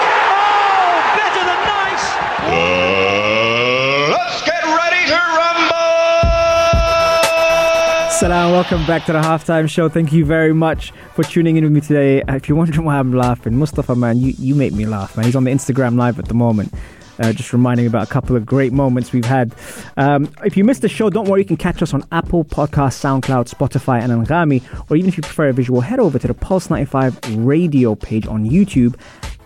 Salam, 8.23 8.53
welcome 8.53 8.85
back 8.85 9.03
to 9.03 9.11
the 9.11 9.19
halftime 9.19 9.69
show. 9.69 9.89
Thank 9.89 10.13
you 10.13 10.23
very 10.23 10.53
much 10.53 10.93
for 11.13 11.25
tuning 11.25 11.57
in 11.57 11.65
with 11.65 11.73
me 11.73 11.81
today. 11.81 12.21
Uh, 12.21 12.35
If 12.35 12.47
you're 12.47 12.57
wondering 12.57 12.85
why 12.85 12.97
I'm 12.97 13.11
laughing, 13.11 13.57
Mustafa, 13.57 13.97
man, 13.97 14.17
you, 14.17 14.33
you 14.39 14.55
make 14.55 14.71
me 14.71 14.85
laugh, 14.85 15.17
man. 15.17 15.25
He's 15.25 15.35
on 15.35 15.43
the 15.43 15.51
Instagram 15.51 15.97
live 15.97 16.19
at 16.19 16.29
the 16.29 16.33
moment. 16.33 16.73
Uh, 17.19 17.33
just 17.33 17.51
reminding 17.51 17.85
about 17.85 18.03
a 18.03 18.09
couple 18.09 18.37
of 18.37 18.45
great 18.45 18.71
moments 18.71 19.11
we've 19.11 19.25
had. 19.25 19.53
Um, 19.97 20.33
if 20.45 20.55
you 20.55 20.63
missed 20.63 20.83
the 20.83 20.87
show, 20.87 21.09
don't 21.09 21.27
worry, 21.27 21.41
you 21.41 21.45
can 21.45 21.57
catch 21.57 21.81
us 21.81 21.93
on 21.93 22.07
Apple 22.13 22.45
Podcasts, 22.45 22.97
SoundCloud, 23.03 23.53
Spotify, 23.53 23.99
and 23.99 24.25
Anghami. 24.25 24.63
Or 24.89 24.95
even 24.95 25.09
if 25.09 25.17
you 25.17 25.23
prefer 25.23 25.49
a 25.49 25.53
visual, 25.53 25.81
head 25.81 25.99
over 25.99 26.17
to 26.17 26.25
the 26.25 26.33
Pulse 26.33 26.69
95 26.69 27.19
radio 27.45 27.93
page 27.93 28.25
on 28.25 28.49
YouTube 28.49 28.97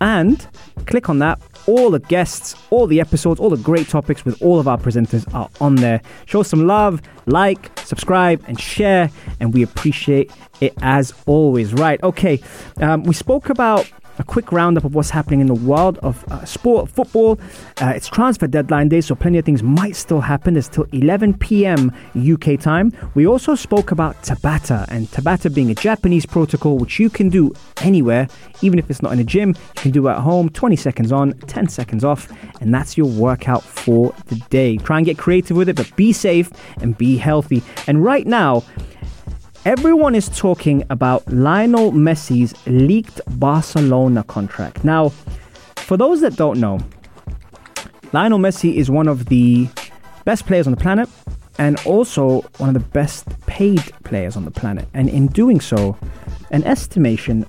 and 0.02 0.46
click 0.86 1.10
on 1.10 1.18
that. 1.18 1.40
All 1.68 1.92
the 1.92 2.00
guests, 2.00 2.56
all 2.70 2.88
the 2.88 3.00
episodes, 3.00 3.40
all 3.40 3.50
the 3.50 3.58
great 3.58 3.90
topics 3.90 4.24
with 4.26 4.42
all 4.42 4.60
of 4.60 4.68
our 4.68 4.78
presenters 4.78 5.32
are 5.34 5.50
on 5.60 5.76
there. 5.76 6.02
Show 6.26 6.44
some 6.44 6.66
love, 6.66 7.02
like, 7.26 7.78
subscribe, 7.80 8.44
and 8.48 8.60
share, 8.60 9.12
and 9.40 9.54
we 9.54 9.64
appreciate 9.64 10.32
it 10.62 10.74
as 10.82 11.14
always. 11.26 11.74
Right, 11.74 12.02
okay. 12.04 12.40
Um, 12.82 13.04
we 13.04 13.14
spoke 13.14 13.50
about 13.50 13.90
a 14.20 14.24
quick 14.24 14.52
roundup 14.52 14.84
of 14.84 14.96
what's 14.96 15.10
happening 15.10 15.40
in 15.40 15.48
the 15.48 15.54
world 15.54 15.98
of 16.00 16.24
uh, 16.32 16.44
sport, 16.46 16.90
football. 16.90 17.40
Uh, 17.82 17.94
it's 17.96 18.08
transfer 18.08 18.48
deadline 18.48 18.90
day, 18.90 19.02
so 19.02 19.16
plenty 19.16 19.38
of 19.38 19.46
things 19.46 19.64
might 19.64 19.96
still 19.96 20.22
happen. 20.22 20.56
It's 20.58 20.68
till 20.68 20.86
11 20.92 21.38
p.m. 21.38 21.92
UK 22.16 22.60
time. 22.60 22.92
We 23.16 23.28
also 23.28 23.56
spoke 23.56 23.92
about 23.92 24.22
Tabata, 24.24 24.86
and 24.90 25.08
Tabata 25.08 25.54
being 25.54 25.72
a 25.72 25.76
Japanese 25.76 26.26
protocol 26.26 26.78
which 26.78 27.00
you 27.00 27.10
can 27.10 27.30
do 27.30 27.54
anywhere, 27.82 28.28
even 28.62 28.80
if 28.80 28.90
it's 28.90 29.02
not 29.02 29.14
in 29.14 29.20
a 29.20 29.24
gym. 29.24 29.50
You 29.50 29.82
can 29.82 29.92
do 29.92 30.08
it 30.08 30.12
at 30.12 30.20
home, 30.20 30.50
20 30.50 30.76
seconds 30.76 31.12
on, 31.12 31.34
10 31.34 31.70
seconds 31.70 32.04
off, 32.04 32.32
and 32.62 32.74
that's 32.74 32.98
your 32.98 33.08
workout 33.08 33.64
for 33.64 34.14
the 34.28 34.36
day. 34.50 34.78
Try 34.78 34.98
and 34.98 35.06
get 35.06 35.18
creative 35.18 35.58
with 35.58 35.70
it, 35.70 35.76
but 35.76 35.96
be 35.96 36.14
safe 36.14 36.52
and 36.82 36.98
be 36.98 37.18
healthy. 37.18 37.64
And 37.88 38.04
right 38.04 38.26
now, 38.26 38.64
Everyone 39.68 40.16
is 40.16 40.30
talking 40.30 40.86
about 40.90 41.28
Lionel 41.28 41.92
Messi's 41.92 42.54
leaked 42.68 43.20
Barcelona 43.38 44.24
contract. 44.24 44.86
Now, 44.86 45.10
for 45.76 45.98
those 45.98 46.22
that 46.22 46.38
don't 46.38 46.62
know, 46.62 46.80
Lionel 48.14 48.40
Messi 48.40 48.76
is 48.76 48.90
one 48.90 49.10
of 49.10 49.26
the 49.26 49.68
best 50.24 50.46
players 50.46 50.68
on 50.68 50.72
the 50.72 50.80
planet 50.80 51.10
and 51.60 51.78
also 51.86 52.44
one 52.60 52.70
of 52.70 52.76
the 52.76 52.90
best 52.92 53.28
paid 53.46 53.84
players 54.06 54.38
on 54.38 54.46
the 54.46 54.52
planet. 54.52 54.88
And 54.94 55.10
in 55.10 55.28
doing 55.28 55.60
so, 55.60 55.98
an 56.52 56.64
estimation 56.64 57.46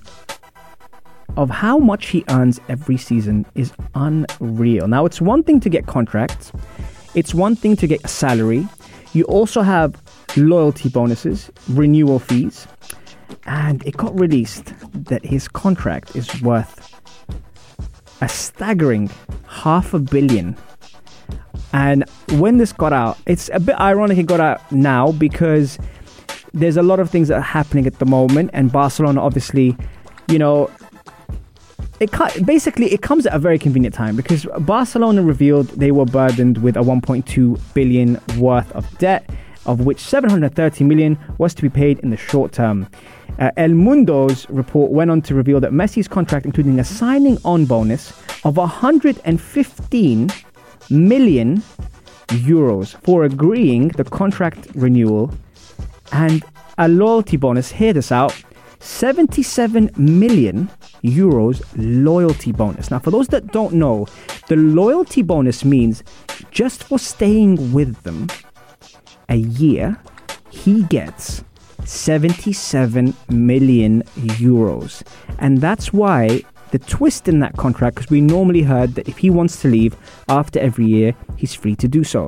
of 1.37 1.49
how 1.49 1.77
much 1.77 2.07
he 2.07 2.25
earns 2.27 2.59
every 2.67 2.97
season 2.97 3.45
is 3.55 3.71
unreal. 3.95 4.89
Now, 4.89 5.05
it's 5.05 5.21
one 5.21 5.41
thing 5.41 5.61
to 5.61 5.69
get 5.69 5.85
contracts, 5.85 6.51
it's 7.15 7.33
one 7.33 7.55
thing 7.55 7.77
to 7.77 7.87
get 7.87 8.03
a 8.03 8.09
salary. 8.09 8.67
You 9.13 9.23
also 9.23 9.61
have 9.61 9.95
loyalty 10.37 10.89
bonuses, 10.89 11.51
renewal 11.69 12.19
fees, 12.19 12.67
and 13.45 13.85
it 13.85 13.97
got 13.97 14.17
released 14.19 14.73
that 14.93 15.25
his 15.25 15.47
contract 15.47 16.15
is 16.15 16.41
worth 16.41 16.85
a 18.21 18.29
staggering 18.29 19.09
half 19.47 19.93
a 19.93 19.99
billion. 19.99 20.55
And 21.71 22.03
when 22.33 22.57
this 22.57 22.73
got 22.73 22.93
out, 22.93 23.17
it's 23.25 23.49
a 23.53 23.59
bit 23.59 23.75
ironic 23.79 24.17
it 24.17 24.25
got 24.25 24.39
out 24.39 24.71
now 24.71 25.11
because 25.11 25.77
there's 26.53 26.77
a 26.77 26.81
lot 26.81 26.99
of 26.99 27.09
things 27.09 27.27
that 27.27 27.35
are 27.35 27.41
happening 27.41 27.85
at 27.85 27.99
the 27.99 28.05
moment, 28.05 28.49
and 28.53 28.71
Barcelona 28.71 29.21
obviously, 29.21 29.77
you 30.27 30.39
know, 30.39 30.69
it 31.99 32.11
ca- 32.11 32.31
basically 32.45 32.91
it 32.93 33.01
comes 33.01 33.25
at 33.25 33.33
a 33.33 33.39
very 33.39 33.59
convenient 33.59 33.93
time 33.93 34.15
because 34.15 34.45
Barcelona 34.59 35.21
revealed 35.21 35.67
they 35.69 35.91
were 35.91 36.05
burdened 36.05 36.59
with 36.59 36.77
a 36.77 36.81
1.2 36.81 37.59
billion 37.73 38.19
worth 38.37 38.71
of 38.71 38.97
debt, 38.97 39.29
of 39.69 39.81
which 39.81 39.99
730 39.99 40.83
million 40.83 41.17
was 41.37 41.53
to 41.53 41.61
be 41.61 41.69
paid 41.69 41.99
in 41.99 42.09
the 42.09 42.17
short 42.17 42.51
term. 42.51 42.87
Uh, 43.37 43.51
El 43.55 43.69
Mundo's 43.69 44.49
report 44.49 44.91
went 44.91 45.11
on 45.11 45.21
to 45.21 45.35
reveal 45.35 45.59
that 45.59 45.71
Messi's 45.71 46.07
contract, 46.07 46.47
including 46.47 46.79
a 46.79 46.83
signing-on 46.83 47.65
bonus 47.65 48.11
of 48.43 48.57
115 48.57 50.29
million 50.89 51.57
euros 52.29 52.95
for 53.03 53.23
agreeing 53.25 53.89
the 53.89 54.03
contract 54.03 54.67
renewal 54.73 55.31
and 56.11 56.43
a 56.79 56.87
loyalty 56.87 57.37
bonus. 57.37 57.71
Hear 57.71 57.93
this 57.93 58.11
out 58.11 58.33
77 58.79 59.91
million 59.97 60.67
euros 61.03 61.61
loyalty 61.75 62.51
bonus. 62.51 62.89
Now, 62.89 62.97
for 62.97 63.11
those 63.11 63.27
that 63.27 63.51
don't 63.51 63.73
know, 63.73 64.07
the 64.47 64.55
loyalty 64.55 65.21
bonus 65.21 65.63
means 65.63 66.03
just 66.49 66.83
for 66.83 66.97
staying 66.97 67.71
with 67.71 68.01
them 68.01 68.27
a 69.29 69.37
year, 69.37 69.97
he 70.49 70.83
gets 70.83 71.43
77 71.85 73.13
million 73.29 74.03
euros. 74.17 75.03
And 75.39 75.59
that's 75.59 75.93
why 75.93 76.41
the 76.71 76.79
twist 76.79 77.27
in 77.27 77.39
that 77.39 77.57
contract, 77.57 77.95
because 77.95 78.11
we 78.11 78.21
normally 78.21 78.61
heard 78.61 78.95
that 78.95 79.07
if 79.07 79.17
he 79.17 79.29
wants 79.29 79.61
to 79.61 79.67
leave 79.67 79.95
after 80.27 80.59
every 80.59 80.85
year, 80.85 81.15
he's 81.37 81.53
free 81.53 81.75
to 81.77 81.87
do 81.87 82.03
so. 82.03 82.27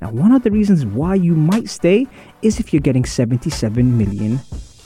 Now, 0.00 0.10
one 0.10 0.32
of 0.32 0.42
the 0.42 0.50
reasons 0.50 0.84
why 0.84 1.14
you 1.14 1.34
might 1.34 1.68
stay 1.68 2.06
is 2.42 2.58
if 2.58 2.72
you're 2.72 2.80
getting 2.80 3.04
77 3.04 3.96
million 3.96 4.38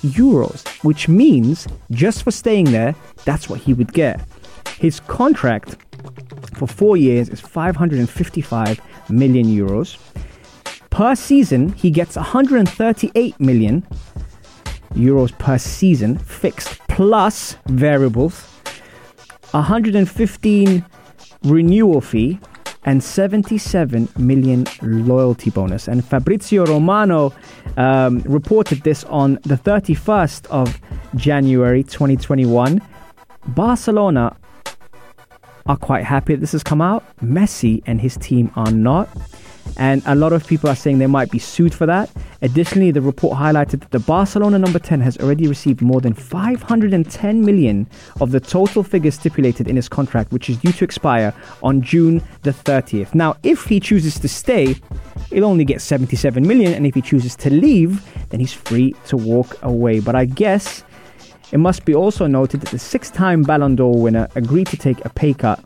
euros, 0.02 0.66
which 0.84 1.08
means 1.08 1.66
just 1.90 2.22
for 2.22 2.30
staying 2.30 2.72
there, 2.72 2.94
that's 3.24 3.48
what 3.48 3.60
he 3.60 3.72
would 3.72 3.92
get. 3.92 4.20
His 4.78 5.00
contract 5.00 5.76
for 6.54 6.66
four 6.66 6.96
years 6.96 7.28
is 7.28 7.40
555 7.40 8.80
million 9.08 9.46
euros. 9.46 9.96
Per 10.96 11.14
season, 11.14 11.74
he 11.74 11.90
gets 11.90 12.16
138 12.16 13.38
million 13.38 13.86
euros 14.94 15.30
per 15.36 15.58
season 15.58 16.16
fixed 16.16 16.78
plus 16.88 17.58
variables, 17.66 18.46
115 19.50 20.82
renewal 21.42 22.00
fee, 22.00 22.40
and 22.86 23.04
77 23.04 24.08
million 24.16 24.64
loyalty 24.80 25.50
bonus. 25.50 25.86
And 25.86 26.02
Fabrizio 26.02 26.64
Romano 26.64 27.34
um, 27.76 28.20
reported 28.20 28.80
this 28.80 29.04
on 29.04 29.34
the 29.42 29.56
31st 29.56 30.46
of 30.46 30.80
January 31.14 31.82
2021. 31.82 32.80
Barcelona 33.48 34.34
are 35.66 35.76
quite 35.76 36.04
happy 36.04 36.36
that 36.36 36.40
this 36.40 36.52
has 36.52 36.62
come 36.62 36.80
out. 36.80 37.04
Messi 37.22 37.82
and 37.84 38.00
his 38.00 38.16
team 38.16 38.50
are 38.56 38.70
not. 38.70 39.10
And 39.78 40.02
a 40.06 40.14
lot 40.14 40.32
of 40.32 40.46
people 40.46 40.70
are 40.70 40.76
saying 40.76 40.98
they 40.98 41.06
might 41.06 41.30
be 41.30 41.38
sued 41.38 41.74
for 41.74 41.86
that. 41.86 42.10
Additionally, 42.42 42.90
the 42.90 43.00
report 43.00 43.36
highlighted 43.38 43.80
that 43.80 43.90
the 43.90 43.98
Barcelona 43.98 44.58
number 44.58 44.78
10 44.78 45.00
has 45.00 45.18
already 45.18 45.48
received 45.48 45.82
more 45.82 46.00
than 46.00 46.14
510 46.14 47.44
million 47.44 47.86
of 48.20 48.30
the 48.30 48.40
total 48.40 48.82
figure 48.82 49.10
stipulated 49.10 49.68
in 49.68 49.76
his 49.76 49.88
contract, 49.88 50.32
which 50.32 50.48
is 50.48 50.56
due 50.56 50.72
to 50.72 50.84
expire 50.84 51.34
on 51.62 51.82
June 51.82 52.22
the 52.42 52.52
30th. 52.52 53.14
Now, 53.14 53.36
if 53.42 53.64
he 53.64 53.80
chooses 53.80 54.18
to 54.20 54.28
stay, 54.28 54.76
he'll 55.30 55.44
only 55.44 55.64
get 55.64 55.80
77 55.82 56.46
million, 56.46 56.72
and 56.72 56.86
if 56.86 56.94
he 56.94 57.02
chooses 57.02 57.36
to 57.36 57.50
leave, 57.50 58.02
then 58.30 58.40
he's 58.40 58.52
free 58.52 58.94
to 59.08 59.16
walk 59.16 59.62
away. 59.62 60.00
But 60.00 60.14
I 60.14 60.24
guess 60.24 60.84
it 61.52 61.58
must 61.58 61.84
be 61.84 61.94
also 61.94 62.26
noted 62.26 62.60
that 62.62 62.70
the 62.70 62.78
six 62.78 63.10
time 63.10 63.42
Ballon 63.42 63.76
d'Or 63.76 64.00
winner 64.00 64.28
agreed 64.34 64.66
to 64.68 64.76
take 64.76 65.04
a 65.04 65.08
pay 65.10 65.34
cut 65.34 65.62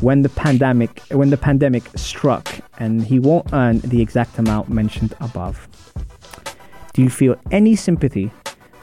when 0.00 0.22
the 0.22 0.28
pandemic 0.28 1.00
when 1.10 1.30
the 1.30 1.36
pandemic 1.36 1.84
struck 1.96 2.60
and 2.78 3.04
he 3.04 3.18
won't 3.18 3.52
earn 3.52 3.80
the 3.80 4.02
exact 4.02 4.38
amount 4.38 4.68
mentioned 4.68 5.14
above. 5.20 5.68
Do 6.92 7.02
you 7.02 7.10
feel 7.10 7.36
any 7.50 7.76
sympathy 7.76 8.30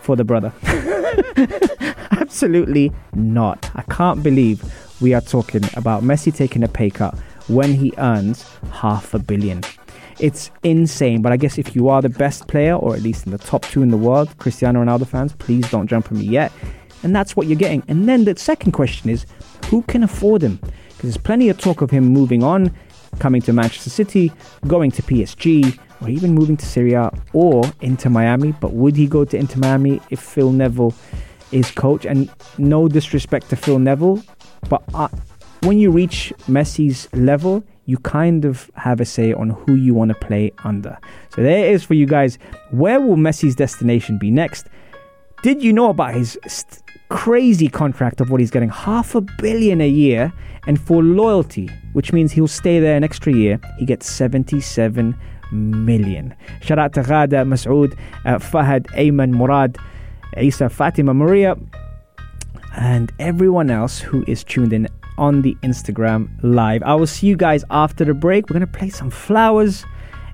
for 0.01 0.15
the 0.15 0.23
brother? 0.23 0.53
Absolutely 2.11 2.91
not. 3.13 3.69
I 3.75 3.81
can't 3.83 4.23
believe 4.23 4.63
we 5.01 5.13
are 5.13 5.21
talking 5.21 5.63
about 5.75 6.03
Messi 6.03 6.35
taking 6.35 6.63
a 6.63 6.67
pay 6.67 6.89
cut 6.89 7.17
when 7.47 7.73
he 7.73 7.93
earns 7.97 8.47
half 8.71 9.13
a 9.13 9.19
billion. 9.19 9.61
It's 10.19 10.51
insane, 10.63 11.21
but 11.21 11.31
I 11.31 11.37
guess 11.37 11.57
if 11.57 11.75
you 11.75 11.89
are 11.89 12.01
the 12.01 12.09
best 12.09 12.47
player, 12.47 12.75
or 12.75 12.95
at 12.95 13.01
least 13.01 13.25
in 13.25 13.31
the 13.31 13.37
top 13.37 13.63
two 13.63 13.81
in 13.81 13.89
the 13.89 13.97
world, 13.97 14.37
Cristiano 14.37 14.83
Ronaldo 14.83 15.07
fans, 15.07 15.33
please 15.33 15.69
don't 15.71 15.87
jump 15.87 16.11
on 16.11 16.19
me 16.19 16.25
yet. 16.25 16.51
And 17.01 17.15
that's 17.15 17.35
what 17.35 17.47
you're 17.47 17.57
getting. 17.57 17.83
And 17.87 18.07
then 18.07 18.23
the 18.23 18.37
second 18.37 18.71
question 18.71 19.09
is 19.09 19.25
who 19.65 19.81
can 19.83 20.03
afford 20.03 20.41
him? 20.41 20.59
There's 21.03 21.17
plenty 21.17 21.49
of 21.49 21.59
talk 21.59 21.81
of 21.81 21.91
him 21.91 22.05
moving 22.05 22.43
on, 22.43 22.73
coming 23.19 23.41
to 23.41 23.53
Manchester 23.53 23.89
City, 23.89 24.31
going 24.67 24.89
to 24.91 25.01
PSG, 25.01 25.77
or 26.01 26.09
even 26.09 26.33
moving 26.33 26.55
to 26.55 26.65
Syria 26.65 27.11
or 27.33 27.63
Inter 27.81 28.09
Miami. 28.09 28.53
But 28.53 28.71
would 28.71 28.95
he 28.95 29.05
go 29.05 29.25
to 29.25 29.37
Inter 29.37 29.59
Miami 29.59 29.99
if 30.09 30.21
Phil 30.21 30.51
Neville 30.51 30.93
is 31.51 31.69
coach? 31.71 32.05
And 32.05 32.29
no 32.57 32.87
disrespect 32.87 33.49
to 33.49 33.57
Phil 33.57 33.79
Neville, 33.79 34.23
but 34.69 34.81
I, 34.93 35.09
when 35.63 35.77
you 35.77 35.91
reach 35.91 36.33
Messi's 36.47 37.07
level, 37.13 37.63
you 37.85 37.97
kind 37.97 38.45
of 38.45 38.71
have 38.75 39.01
a 39.01 39.05
say 39.05 39.33
on 39.33 39.49
who 39.49 39.75
you 39.75 39.93
want 39.93 40.09
to 40.09 40.15
play 40.15 40.51
under. 40.63 40.97
So 41.35 41.43
there 41.43 41.65
it 41.65 41.73
is 41.73 41.83
for 41.83 41.95
you 41.95 42.05
guys. 42.05 42.37
Where 42.71 43.01
will 43.01 43.17
Messi's 43.17 43.55
destination 43.55 44.17
be 44.17 44.31
next? 44.31 44.67
Did 45.41 45.61
you 45.61 45.73
know 45.73 45.89
about 45.89 46.13
his 46.13 46.39
st- 46.47 46.82
crazy 47.13 47.69
contract 47.69 48.21
of 48.21 48.31
what 48.31 48.39
he's 48.39 48.49
getting? 48.49 48.69
Half 48.69 49.13
a 49.13 49.21
billion 49.21 49.81
a 49.81 49.87
year. 49.87 50.33
And 50.65 50.81
for 50.81 51.03
loyalty, 51.03 51.69
which 51.93 52.11
means 52.11 52.31
he'll 52.31 52.47
stay 52.47 52.79
there 52.79 52.97
an 52.97 53.03
extra 53.03 53.31
year, 53.31 53.59
he 53.77 53.85
gets 53.85 54.09
77 54.09 55.15
million. 55.51 56.33
Shout 56.61 56.79
out 56.79 56.93
to 56.93 57.01
Ghada, 57.01 57.45
Masoud, 57.45 57.97
uh, 58.25 58.39
Fahad, 58.39 58.87
Ayman, 58.97 59.31
Murad, 59.31 59.77
Isa, 60.41 60.69
Fatima, 60.69 61.13
Maria, 61.13 61.55
and 62.77 63.11
everyone 63.19 63.69
else 63.69 63.99
who 63.99 64.23
is 64.27 64.43
tuned 64.43 64.73
in 64.73 64.87
on 65.19 65.43
the 65.43 65.55
Instagram 65.61 66.29
live. 66.41 66.81
I 66.81 66.95
will 66.95 67.05
see 67.05 67.27
you 67.27 67.37
guys 67.37 67.63
after 67.69 68.03
the 68.03 68.15
break. 68.15 68.49
We're 68.49 68.57
going 68.57 68.71
to 68.71 68.79
play 68.79 68.89
some 68.89 69.11
flowers 69.11 69.85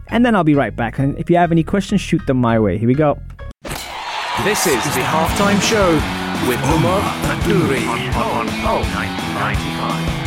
and 0.07 0.25
then 0.25 0.33
I'll 0.33 0.45
be 0.45 0.55
right 0.55 0.75
back. 0.75 0.97
And 0.97 1.17
if 1.19 1.29
you 1.29 1.35
have 1.35 1.51
any 1.51 1.63
questions, 1.63 1.99
shoot 1.99 2.25
them 2.25 2.37
my 2.37 2.57
way. 2.57 2.77
Here 2.77 2.87
we 2.87 2.95
go. 2.95 3.19
This 4.45 4.65
is 4.65 4.81
the 4.95 5.01
halftime 5.01 5.61
show 5.61 6.18
with 6.47 6.61
Omar 6.63 7.01
Adouri 7.31 7.83
on, 7.87 7.99
on 8.15 8.47
Pulse 8.61 8.87
95. 8.93 10.19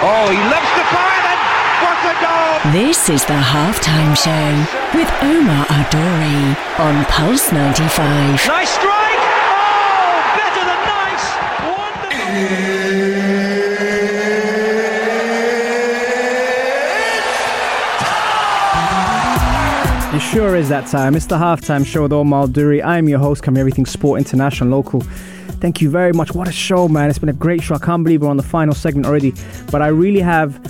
Oh, 0.00 0.30
he 0.30 0.38
loves 0.46 0.72
the 0.78 0.84
fire 0.94 1.20
then. 1.26 1.38
What 1.82 1.98
a 2.06 2.14
goal! 2.22 2.72
This 2.72 3.08
is 3.08 3.24
the 3.26 3.34
halftime 3.34 4.16
show 4.16 4.48
with 4.96 5.10
Omar 5.22 5.66
Adouri 5.66 6.56
on 6.78 7.04
Pulse 7.06 7.52
95. 7.52 8.46
Nice 8.46 8.70
strike. 8.70 9.07
Is 20.58 20.68
that 20.68 20.88
time. 20.88 21.14
It's 21.14 21.26
the 21.26 21.36
halftime 21.36 21.86
show 21.86 22.02
with 22.02 22.12
Omar 22.12 22.48
Duri. 22.48 22.82
I'm 22.82 23.08
your 23.08 23.20
host, 23.20 23.44
covering 23.44 23.60
everything 23.60 23.86
sport, 23.86 24.18
international, 24.18 24.70
local. 24.70 25.02
Thank 25.60 25.80
you 25.80 25.88
very 25.88 26.12
much. 26.12 26.32
What 26.32 26.48
a 26.48 26.52
show, 26.52 26.88
man. 26.88 27.08
It's 27.08 27.20
been 27.20 27.28
a 27.28 27.32
great 27.32 27.62
show. 27.62 27.76
I 27.76 27.78
can't 27.78 28.02
believe 28.02 28.22
we're 28.22 28.28
on 28.28 28.36
the 28.36 28.42
final 28.42 28.74
segment 28.74 29.06
already. 29.06 29.34
But 29.70 29.82
I 29.82 29.86
really 29.88 30.18
have 30.18 30.60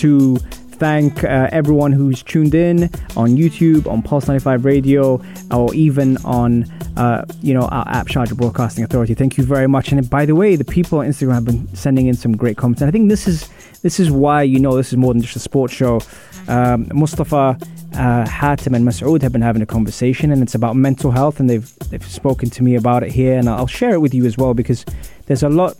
to 0.00 0.36
thank 0.36 1.24
uh, 1.24 1.48
everyone 1.50 1.92
who's 1.92 2.22
tuned 2.22 2.54
in 2.54 2.90
on 3.16 3.36
YouTube, 3.36 3.86
on 3.90 4.02
Pulse 4.02 4.28
95 4.28 4.66
Radio, 4.66 5.22
or 5.50 5.74
even 5.74 6.18
on 6.26 6.64
uh, 6.98 7.24
you 7.40 7.54
know 7.54 7.62
our 7.68 7.88
app, 7.88 8.08
Sharjah 8.08 8.36
Broadcasting 8.36 8.84
Authority. 8.84 9.14
Thank 9.14 9.38
you 9.38 9.44
very 9.44 9.66
much. 9.66 9.92
And 9.92 10.10
by 10.10 10.26
the 10.26 10.34
way, 10.34 10.56
the 10.56 10.64
people 10.64 10.98
on 10.98 11.06
Instagram 11.06 11.32
have 11.32 11.44
been 11.46 11.74
sending 11.74 12.06
in 12.06 12.14
some 12.14 12.36
great 12.36 12.58
comments. 12.58 12.82
And 12.82 12.88
I 12.88 12.92
think 12.92 13.08
this 13.08 13.26
is 13.26 13.48
this 13.82 14.00
is 14.00 14.10
why 14.10 14.42
you 14.42 14.58
know 14.58 14.76
this 14.76 14.88
is 14.88 14.96
more 14.96 15.12
than 15.12 15.22
just 15.22 15.36
a 15.36 15.40
sports 15.40 15.74
show. 15.74 16.00
Um, 16.48 16.88
Mustafa 16.92 17.58
uh, 17.94 18.24
Hatem 18.24 18.74
and 18.74 18.86
Masoud 18.86 19.22
have 19.22 19.32
been 19.32 19.42
having 19.42 19.62
a 19.62 19.66
conversation, 19.66 20.30
and 20.30 20.42
it's 20.42 20.54
about 20.54 20.76
mental 20.76 21.10
health, 21.10 21.40
and 21.40 21.48
they've 21.48 21.78
they've 21.90 22.04
spoken 22.04 22.50
to 22.50 22.62
me 22.62 22.74
about 22.74 23.02
it 23.02 23.10
here, 23.10 23.38
and 23.38 23.48
I'll 23.48 23.66
share 23.66 23.92
it 23.92 24.00
with 24.00 24.14
you 24.14 24.24
as 24.24 24.36
well 24.36 24.54
because 24.54 24.84
there's 25.26 25.42
a 25.42 25.48
lot 25.48 25.76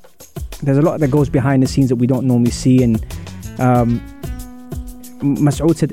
there's 0.62 0.78
a 0.78 0.82
lot 0.82 1.00
that 1.00 1.10
goes 1.10 1.28
behind 1.28 1.62
the 1.62 1.66
scenes 1.66 1.88
that 1.88 1.96
we 1.96 2.06
don't 2.06 2.26
normally 2.26 2.50
see, 2.50 2.82
and 2.82 2.96
um, 3.60 4.00
Masoud 5.20 5.76
said, 5.76 5.92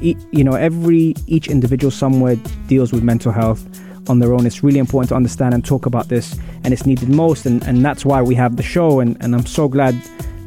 you 0.00 0.44
know, 0.44 0.54
every 0.54 1.14
each 1.26 1.48
individual 1.48 1.90
somewhere 1.90 2.36
deals 2.66 2.92
with 2.92 3.02
mental 3.02 3.32
health 3.32 3.66
on 4.08 4.18
their 4.18 4.34
own. 4.34 4.46
It's 4.46 4.62
really 4.62 4.78
important 4.78 5.10
to 5.10 5.14
understand 5.14 5.54
and 5.54 5.64
talk 5.64 5.86
about 5.86 6.08
this, 6.08 6.38
and 6.64 6.72
it's 6.72 6.86
needed 6.86 7.08
most, 7.08 7.46
and, 7.46 7.62
and 7.64 7.84
that's 7.84 8.04
why 8.04 8.22
we 8.22 8.34
have 8.34 8.56
the 8.56 8.62
show. 8.62 9.00
And, 9.00 9.16
and 9.20 9.34
I'm 9.34 9.46
so 9.46 9.68
glad 9.68 9.94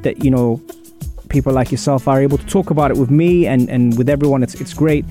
that 0.02 0.24
you 0.24 0.30
know 0.30 0.62
people 1.36 1.52
like 1.52 1.69
yourself 1.69 2.08
are 2.08 2.21
able 2.21 2.38
to 2.38 2.45
talk 2.45 2.67
about 2.69 2.89
it 2.91 2.98
with 2.98 3.12
me 3.12 3.45
and, 3.45 3.69
and 3.69 3.98
with 3.98 4.08
everyone. 4.15 4.41
It's 4.41 4.56
it's 4.63 4.74
great. 4.74 5.04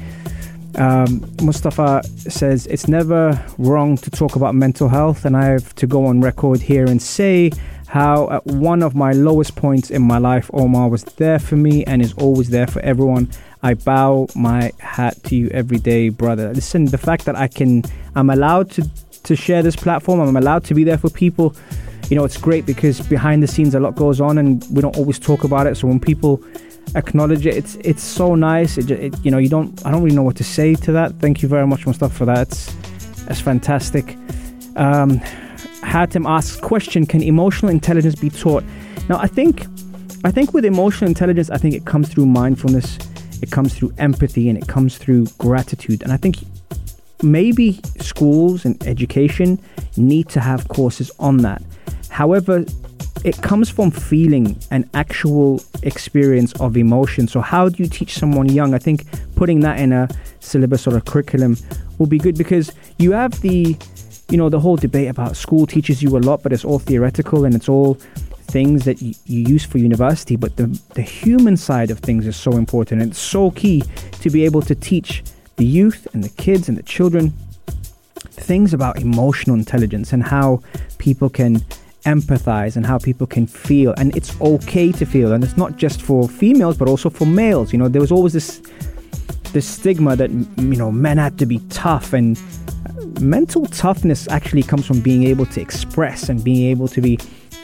Um, 0.77 1.11
Mustafa 1.43 2.03
says 2.39 2.67
it's 2.75 2.89
never 2.89 3.23
wrong 3.59 3.99
to 3.99 4.11
talk 4.11 4.35
about 4.35 4.55
mental 4.55 4.89
health, 4.89 5.27
and 5.27 5.37
I 5.37 5.45
have 5.55 5.75
to 5.83 5.87
go 5.87 6.07
on 6.07 6.23
record 6.23 6.61
here 6.63 6.87
and 6.87 7.01
say 7.01 7.51
how 7.89 8.31
at 8.31 8.45
one 8.47 8.83
of 8.83 8.95
my 8.95 9.13
lowest 9.13 9.55
points 9.55 9.91
in 9.91 10.03
my 10.03 10.19
life, 10.31 10.51
Omar 10.55 10.89
was 10.89 11.05
there 11.23 11.39
for 11.39 11.57
me 11.57 11.85
and 11.85 12.01
is 12.01 12.15
always 12.15 12.49
there 12.49 12.67
for 12.67 12.81
everyone. 12.81 13.29
I 13.63 13.75
bow 13.75 14.27
my 14.35 14.73
hat 14.81 15.23
to 15.25 15.37
you 15.37 15.49
every 15.51 15.79
day, 15.79 16.09
brother. 16.09 16.53
Listen, 16.55 16.87
the 16.87 16.99
fact 16.99 17.27
that 17.27 17.37
I 17.37 17.49
can, 17.49 17.85
I'm 18.17 18.31
allowed 18.31 18.71
to 18.77 18.83
to 19.25 19.37
share 19.37 19.63
this 19.63 19.77
platform. 19.77 20.21
I'm 20.21 20.37
allowed 20.37 20.65
to 20.71 20.75
be 20.75 20.85
there 20.85 20.99
for 20.99 21.11
people. 21.11 21.55
You 22.11 22.17
know, 22.17 22.25
it's 22.25 22.37
great 22.37 22.67
because 22.67 23.01
behind 23.01 23.43
the 23.43 23.47
scenes 23.47 23.75
a 23.75 23.81
lot 23.81 23.97
goes 23.97 24.21
on, 24.21 24.39
and 24.39 24.65
we 24.71 24.83
don't 24.83 24.97
always 24.97 25.19
talk 25.19 25.45
about 25.45 25.67
it. 25.67 25.77
So 25.77 25.89
when 25.89 26.01
people 26.01 26.43
acknowledge 26.95 27.47
it, 27.47 27.57
it's 27.57 27.77
it's 27.77 28.03
so 28.03 28.35
nice. 28.35 28.77
It, 28.79 28.91
it 28.91 29.25
you 29.25 29.31
know, 29.31 29.39
you 29.39 29.49
don't. 29.49 29.85
I 29.87 29.91
don't 29.91 30.03
really 30.03 30.17
know 30.17 30.23
what 30.23 30.37
to 30.37 30.45
say 30.45 30.75
to 30.75 30.93
that. 30.93 31.15
Thank 31.21 31.43
you 31.43 31.49
very 31.49 31.67
much, 31.67 31.87
Mustafa, 31.87 32.15
for 32.15 32.25
that. 32.27 32.49
It's, 32.49 32.75
it's 33.29 33.41
fantastic. 33.41 34.17
Um, 34.77 35.21
Hatem 35.83 36.29
asks, 36.29 36.61
question: 36.61 37.07
Can 37.07 37.23
emotional 37.23 37.71
intelligence 37.71 38.15
be 38.15 38.31
taught? 38.31 38.65
Now, 39.09 39.19
I 39.19 39.27
think, 39.27 39.67
I 40.25 40.31
think 40.31 40.55
with 40.55 40.65
emotional 40.65 41.09
intelligence, 41.09 41.51
I 41.51 41.59
think 41.59 41.75
it 41.75 41.85
comes 41.85 42.09
through 42.09 42.27
mindfulness, 42.27 42.99
it 43.43 43.51
comes 43.51 43.75
through 43.75 43.93
empathy, 43.99 44.49
and 44.49 44.59
it 44.59 44.69
comes 44.69 44.99
through 44.99 45.27
gratitude. 45.39 46.03
And 46.03 46.13
I 46.13 46.17
think 46.17 46.37
maybe 47.23 47.81
schools 48.01 48.65
and 48.65 48.83
education 48.87 49.61
need 49.97 50.29
to 50.31 50.41
have 50.41 50.69
courses 50.69 51.11
on 51.19 51.39
that. 51.39 51.63
However, 52.09 52.65
it 53.25 53.41
comes 53.41 53.71
from 53.71 53.91
feeling 53.91 54.57
an 54.71 54.89
actual 54.93 55.61
experience 55.83 56.53
of 56.61 56.77
emotion. 56.77 57.27
So, 57.27 57.41
how 57.41 57.71
do 57.71 57.83
you 57.83 57.89
teach 57.89 58.15
someone 58.19 58.49
young? 58.51 58.75
I 58.75 58.79
think 58.79 59.07
putting 59.35 59.61
that 59.61 59.81
in 59.81 59.93
a 59.93 60.09
syllabus 60.41 60.87
or 60.87 60.97
a 60.97 61.01
curriculum 61.01 61.57
will 61.99 62.07
be 62.07 62.19
good 62.19 62.37
because 62.37 62.71
you 62.99 63.13
have 63.13 63.41
the, 63.41 63.77
you 64.29 64.37
know, 64.37 64.51
the 64.51 64.61
whole 64.61 64.77
debate 64.77 65.09
about 65.09 65.37
school 65.37 65.67
teaches 65.67 66.03
you 66.03 66.17
a 66.17 66.19
lot, 66.19 66.43
but 66.43 66.53
it's 66.53 66.65
all 66.65 66.79
theoretical 66.79 67.47
and 67.47 67.55
it's 67.55 67.69
all 67.69 67.95
things 68.47 68.85
that 68.85 69.01
you, 69.01 69.15
you 69.25 69.41
use 69.41 69.65
for 69.65 69.79
university. 69.79 70.37
But 70.37 70.57
the, 70.57 70.67
the 70.95 71.03
human 71.03 71.57
side 71.57 71.91
of 71.91 72.01
things 72.01 72.27
is 72.27 72.37
so 72.37 72.53
important 72.53 73.01
and 73.01 73.11
it's 73.11 73.21
so 73.21 73.53
key 73.53 73.83
to 74.21 74.29
be 74.29 74.45
able 74.45 74.61
to 74.63 74.75
teach 74.75 75.25
the 75.57 75.65
youth 75.65 76.07
and 76.13 76.25
the 76.25 76.29
kids 76.31 76.69
and 76.69 76.77
the 76.77 76.83
children 76.83 77.33
things 78.31 78.75
about 78.75 79.01
emotional 79.01 79.57
intelligence 79.57 80.13
and 80.13 80.23
how 80.23 80.63
people 80.99 81.31
can 81.31 81.57
empathize 82.05 82.77
and 82.77 82.85
how 82.85 82.99
people 82.99 83.27
can 83.27 83.47
feel. 83.47 83.95
And 83.97 84.15
it's 84.17 84.39
okay 84.41 84.93
to 84.93 85.07
feel 85.07 85.33
and 85.33 85.43
it's 85.43 85.57
not 85.57 85.77
just 85.77 86.03
for 86.03 86.29
females 86.29 86.77
but 86.77 86.89
also 86.89 87.11
for 87.11 87.27
males. 87.27 87.73
You 87.73 87.79
know 87.79 87.89
there 87.89 88.01
was 88.01 88.13
always 88.13 88.33
this 88.33 88.61
this 89.53 89.67
stigma 89.67 90.17
that 90.17 90.31
you 90.31 90.77
know 90.77 90.91
men 90.91 91.19
had 91.19 91.39
to 91.39 91.47
be 91.47 91.61
tough 91.71 92.13
and 92.13 92.41
mental 93.21 93.67
toughness 93.67 94.29
actually 94.29 94.63
comes 94.63 94.87
from 94.87 95.01
being 95.01 95.23
able 95.23 95.47
to 95.47 95.61
express 95.61 96.29
and 96.29 96.43
being 96.43 96.69
able 96.71 96.89
to 96.89 97.01
be 97.01 97.19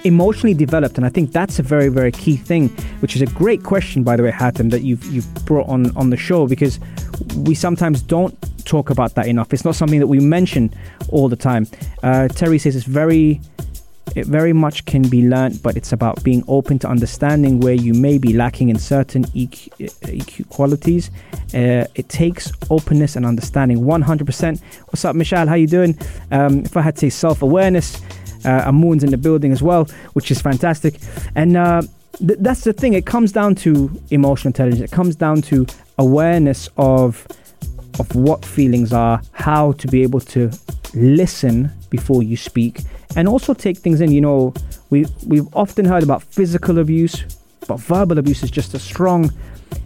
emotionally 0.05 0.55
developed 0.55 0.97
and 0.97 1.05
I 1.05 1.09
think 1.09 1.33
that's 1.33 1.59
a 1.59 1.63
very 1.63 1.89
very 1.89 2.13
key 2.13 2.37
thing 2.37 2.69
which 3.01 3.17
is 3.17 3.23
a 3.23 3.27
great 3.27 3.63
question 3.63 4.03
by 4.03 4.17
the 4.17 4.23
way 4.23 4.31
Hatem 4.31 4.71
that 4.71 4.83
you've 4.83 5.05
you've 5.07 5.33
brought 5.45 5.69
on 5.69 5.95
on 5.97 6.11
the 6.11 6.17
show 6.17 6.47
because 6.47 6.81
we 7.37 7.55
sometimes 7.55 8.01
don't 8.01 8.37
talk 8.65 8.91
about 8.91 9.15
that 9.15 9.27
enough 9.27 9.53
it's 9.53 9.65
not 9.65 9.75
something 9.75 10.01
that 10.01 10.07
we 10.07 10.21
mention 10.21 10.73
all 11.11 11.29
the 11.29 11.37
time 11.37 11.67
uh, 12.03 12.29
Terry 12.29 12.59
says 12.59 12.77
it's 12.77 12.87
very 12.87 13.41
it 14.17 14.27
very 14.27 14.53
much 14.53 14.85
can 14.87 15.03
be 15.09 15.29
learnt, 15.29 15.63
but 15.63 15.77
it's 15.77 15.93
about 15.93 16.23
being 16.25 16.43
open 16.49 16.79
to 16.81 16.89
understanding 16.89 17.61
where 17.61 17.75
you 17.75 17.95
may 17.95 18.19
be 18.19 18.33
lacking 18.33 18.69
in 18.69 18.79
certain 18.79 19.25
EQ, 19.27 19.69
EQ 19.79 20.49
qualities. 20.49 21.11
Uh, 21.55 21.87
it 21.95 22.09
takes 22.09 22.51
openness 22.71 23.15
and 23.15 23.25
understanding. 23.25 23.79
100%. 23.79 24.61
What's 24.87 25.05
up, 25.05 25.15
Michelle? 25.15 25.47
How 25.47 25.55
you 25.55 25.69
doing? 25.69 25.97
Um, 26.33 26.61
if 26.61 26.77
I 26.77 26.83
had 26.83 26.97
to 26.97 27.01
say 27.01 27.11
self-awareness, 27.11 28.01
uh, 28.44 28.68
Amun's 28.68 29.05
in 29.05 29.11
the 29.11 29.16
building 29.16 29.53
as 29.53 29.62
well, 29.62 29.85
which 30.12 30.31
is 30.31 30.40
fantastic. 30.40 30.98
And 31.35 31.57
uh, 31.57 31.83
th- 32.18 32.38
that's 32.40 32.64
the 32.64 32.72
thing. 32.72 32.94
It 32.94 33.07
comes 33.07 33.33
down 33.33 33.55
to 33.57 33.90
emotional 34.11 34.50
intelligence. 34.50 34.81
It 34.81 34.94
comes 34.94 35.16
down 35.16 35.42
to 35.42 35.66
awareness 35.98 36.68
of 36.76 37.26
of 37.98 38.14
what 38.14 38.44
feelings 38.44 38.92
are, 38.92 39.20
how 39.33 39.72
to 39.72 39.88
be 39.88 40.03
able 40.03 40.20
to 40.20 40.50
listen 40.94 41.70
before 41.90 42.22
you 42.22 42.37
speak, 42.37 42.81
and 43.16 43.29
also 43.29 43.53
take 43.53 43.79
things 43.79 44.00
in. 44.00 44.11
You 44.12 44.20
know, 44.20 44.55
we 44.90 45.07
we've 45.26 45.48
often 45.55 45.85
heard 45.85 46.03
about 46.03 46.22
physical 46.22 46.79
abuse, 46.79 47.24
but 47.66 47.79
verbal 47.81 48.18
abuse 48.18 48.42
is 48.42 48.50
just 48.50 48.74
as 48.74 48.83
strong, 48.83 49.31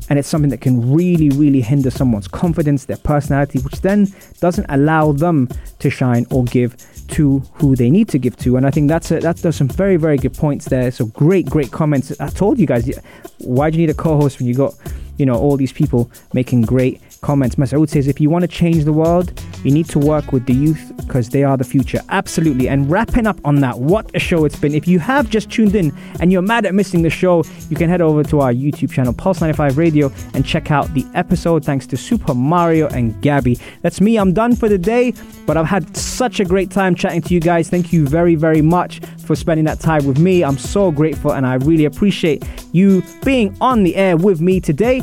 and 0.09 0.19
it's 0.19 0.29
something 0.29 0.51
that 0.51 0.61
can 0.61 0.95
really, 0.95 1.31
really 1.31 1.61
hinder 1.61 1.91
someone's 1.91 2.29
confidence, 2.29 2.85
their 2.85 2.97
personality, 2.99 3.59
which 3.61 3.81
then 3.81 4.13
doesn't 4.41 4.67
allow 4.69 5.13
them 5.13 5.49
to 5.79 5.91
shine 5.91 6.27
or 6.31 6.45
give 6.45 6.77
to 7.09 7.41
who 7.55 7.77
they 7.77 7.91
need 7.91 8.09
to 8.09 8.19
give 8.19 8.37
to. 8.39 8.57
And 8.57 8.67
I 8.67 8.71
think 8.71 8.89
that's 8.89 9.11
a, 9.11 9.21
that 9.21 9.37
does 9.37 9.57
some 9.57 9.69
very, 9.69 9.97
very 9.97 10.17
good 10.17 10.35
points 10.35 10.67
there. 10.67 10.91
So 10.91 11.07
great, 11.07 11.47
great 11.47 11.71
comments. 11.71 12.19
I 12.21 12.29
told 12.29 12.59
you 12.59 12.67
guys, 12.67 12.91
why 13.39 13.71
do 13.71 13.79
you 13.79 13.87
need 13.87 13.91
a 13.91 13.95
co-host 13.95 14.39
when 14.39 14.49
you 14.49 14.55
got, 14.55 14.75
you 15.19 15.27
know, 15.27 15.39
all 15.39 15.57
these 15.57 15.73
people 15.73 16.11
making 16.33 16.63
great 16.63 17.01
comments. 17.25 17.57
Masoud 17.57 17.89
says, 17.89 18.07
if 18.07 18.21
you 18.21 18.29
want 18.29 18.43
to 18.43 18.49
change 18.49 18.85
the 18.85 18.93
world, 18.93 19.33
you 19.65 19.73
need 19.73 19.89
to 19.89 19.99
work 19.99 20.31
with 20.31 20.45
the 20.45 20.53
youth 20.53 20.93
because 20.99 21.31
they 21.31 21.43
are 21.43 21.57
the 21.57 21.65
future. 21.65 22.01
Absolutely. 22.11 22.69
And 22.69 22.91
wrapping 22.91 23.27
up 23.27 23.41
on 23.45 23.61
that, 23.61 23.79
what 23.79 24.15
a 24.15 24.19
show 24.19 24.45
it's 24.45 24.57
been. 24.57 24.75
If 24.75 24.87
you 24.87 24.99
have 24.99 25.31
just 25.31 25.51
tuned 25.51 25.75
in 25.75 25.91
and 26.21 26.31
you're 26.31 26.43
mad 26.43 26.67
at 26.67 26.75
missing 26.75 27.01
the 27.01 27.09
show, 27.11 27.43
you 27.71 27.77
can 27.77 27.89
head 27.89 28.03
over 28.03 28.23
to 28.25 28.41
our 28.41 28.53
YouTube 28.53 28.93
channel, 28.93 29.15
Pulse 29.15 29.41
95 29.41 29.79
Radio, 29.79 30.13
and 30.35 30.45
check 30.45 30.71
out 30.71 30.93
the 30.93 31.07
episode 31.15 31.65
thanks 31.65 31.87
to 31.87 31.97
Super 31.97 32.35
Mario 32.35 32.89
and 32.89 33.19
Gabby. 33.23 33.59
That's 33.81 34.03
me. 34.03 34.19
I'm 34.19 34.35
done 34.35 34.55
for 34.55 34.69
the 34.69 34.79
day, 34.79 35.15
but 35.47 35.57
I've 35.57 35.67
had 35.67 35.97
such 35.97 36.41
a 36.41 36.45
great 36.45 36.71
time 36.71 36.95
chatting 36.95 37.23
to 37.23 37.33
you 37.33 37.41
guys. 37.41 37.71
Thank 37.71 37.91
you 37.91 38.07
very, 38.07 38.35
very 38.35 38.61
much 38.61 39.01
for 39.25 39.35
spending 39.35 39.65
that 39.65 39.81
time 39.81 40.07
with 40.07 40.19
me. 40.19 40.45
I'm 40.45 40.59
so 40.59 40.93
grateful 40.93 41.33
and 41.33 41.47
I 41.47 41.55
really 41.55 41.87
appreciate 41.87 42.45
you 42.73 43.03
being 43.25 43.57
on 43.63 43.83
the 43.83 43.97
air 43.97 44.19
with 44.19 44.43
me 44.43 44.61
today. 44.61 45.01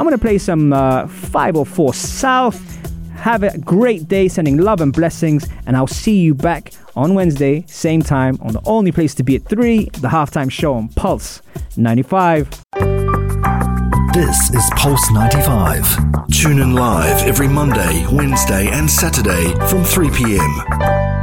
I'm 0.00 0.06
going 0.06 0.16
to 0.16 0.22
play 0.22 0.38
some 0.38 0.72
uh, 0.72 1.06
504 1.08 1.92
South. 1.92 2.58
Have 3.16 3.42
a 3.42 3.58
great 3.58 4.08
day, 4.08 4.28
sending 4.28 4.56
love 4.56 4.80
and 4.80 4.94
blessings, 4.94 5.46
and 5.66 5.76
I'll 5.76 5.86
see 5.86 6.20
you 6.20 6.34
back 6.34 6.72
on 6.96 7.12
Wednesday, 7.12 7.66
same 7.68 8.00
time, 8.00 8.38
on 8.40 8.54
the 8.54 8.62
only 8.64 8.92
place 8.92 9.14
to 9.16 9.22
be 9.22 9.36
at 9.36 9.44
3, 9.44 9.90
the 9.98 10.08
halftime 10.08 10.50
show 10.50 10.72
on 10.72 10.88
Pulse 10.88 11.42
95. 11.76 12.48
This 14.14 14.54
is 14.54 14.70
Pulse 14.74 15.10
95. 15.10 16.28
Tune 16.32 16.60
in 16.60 16.74
live 16.74 17.22
every 17.28 17.48
Monday, 17.48 18.06
Wednesday, 18.10 18.68
and 18.68 18.90
Saturday 18.90 19.52
from 19.68 19.84
3 19.84 20.08
p.m. 20.12 21.19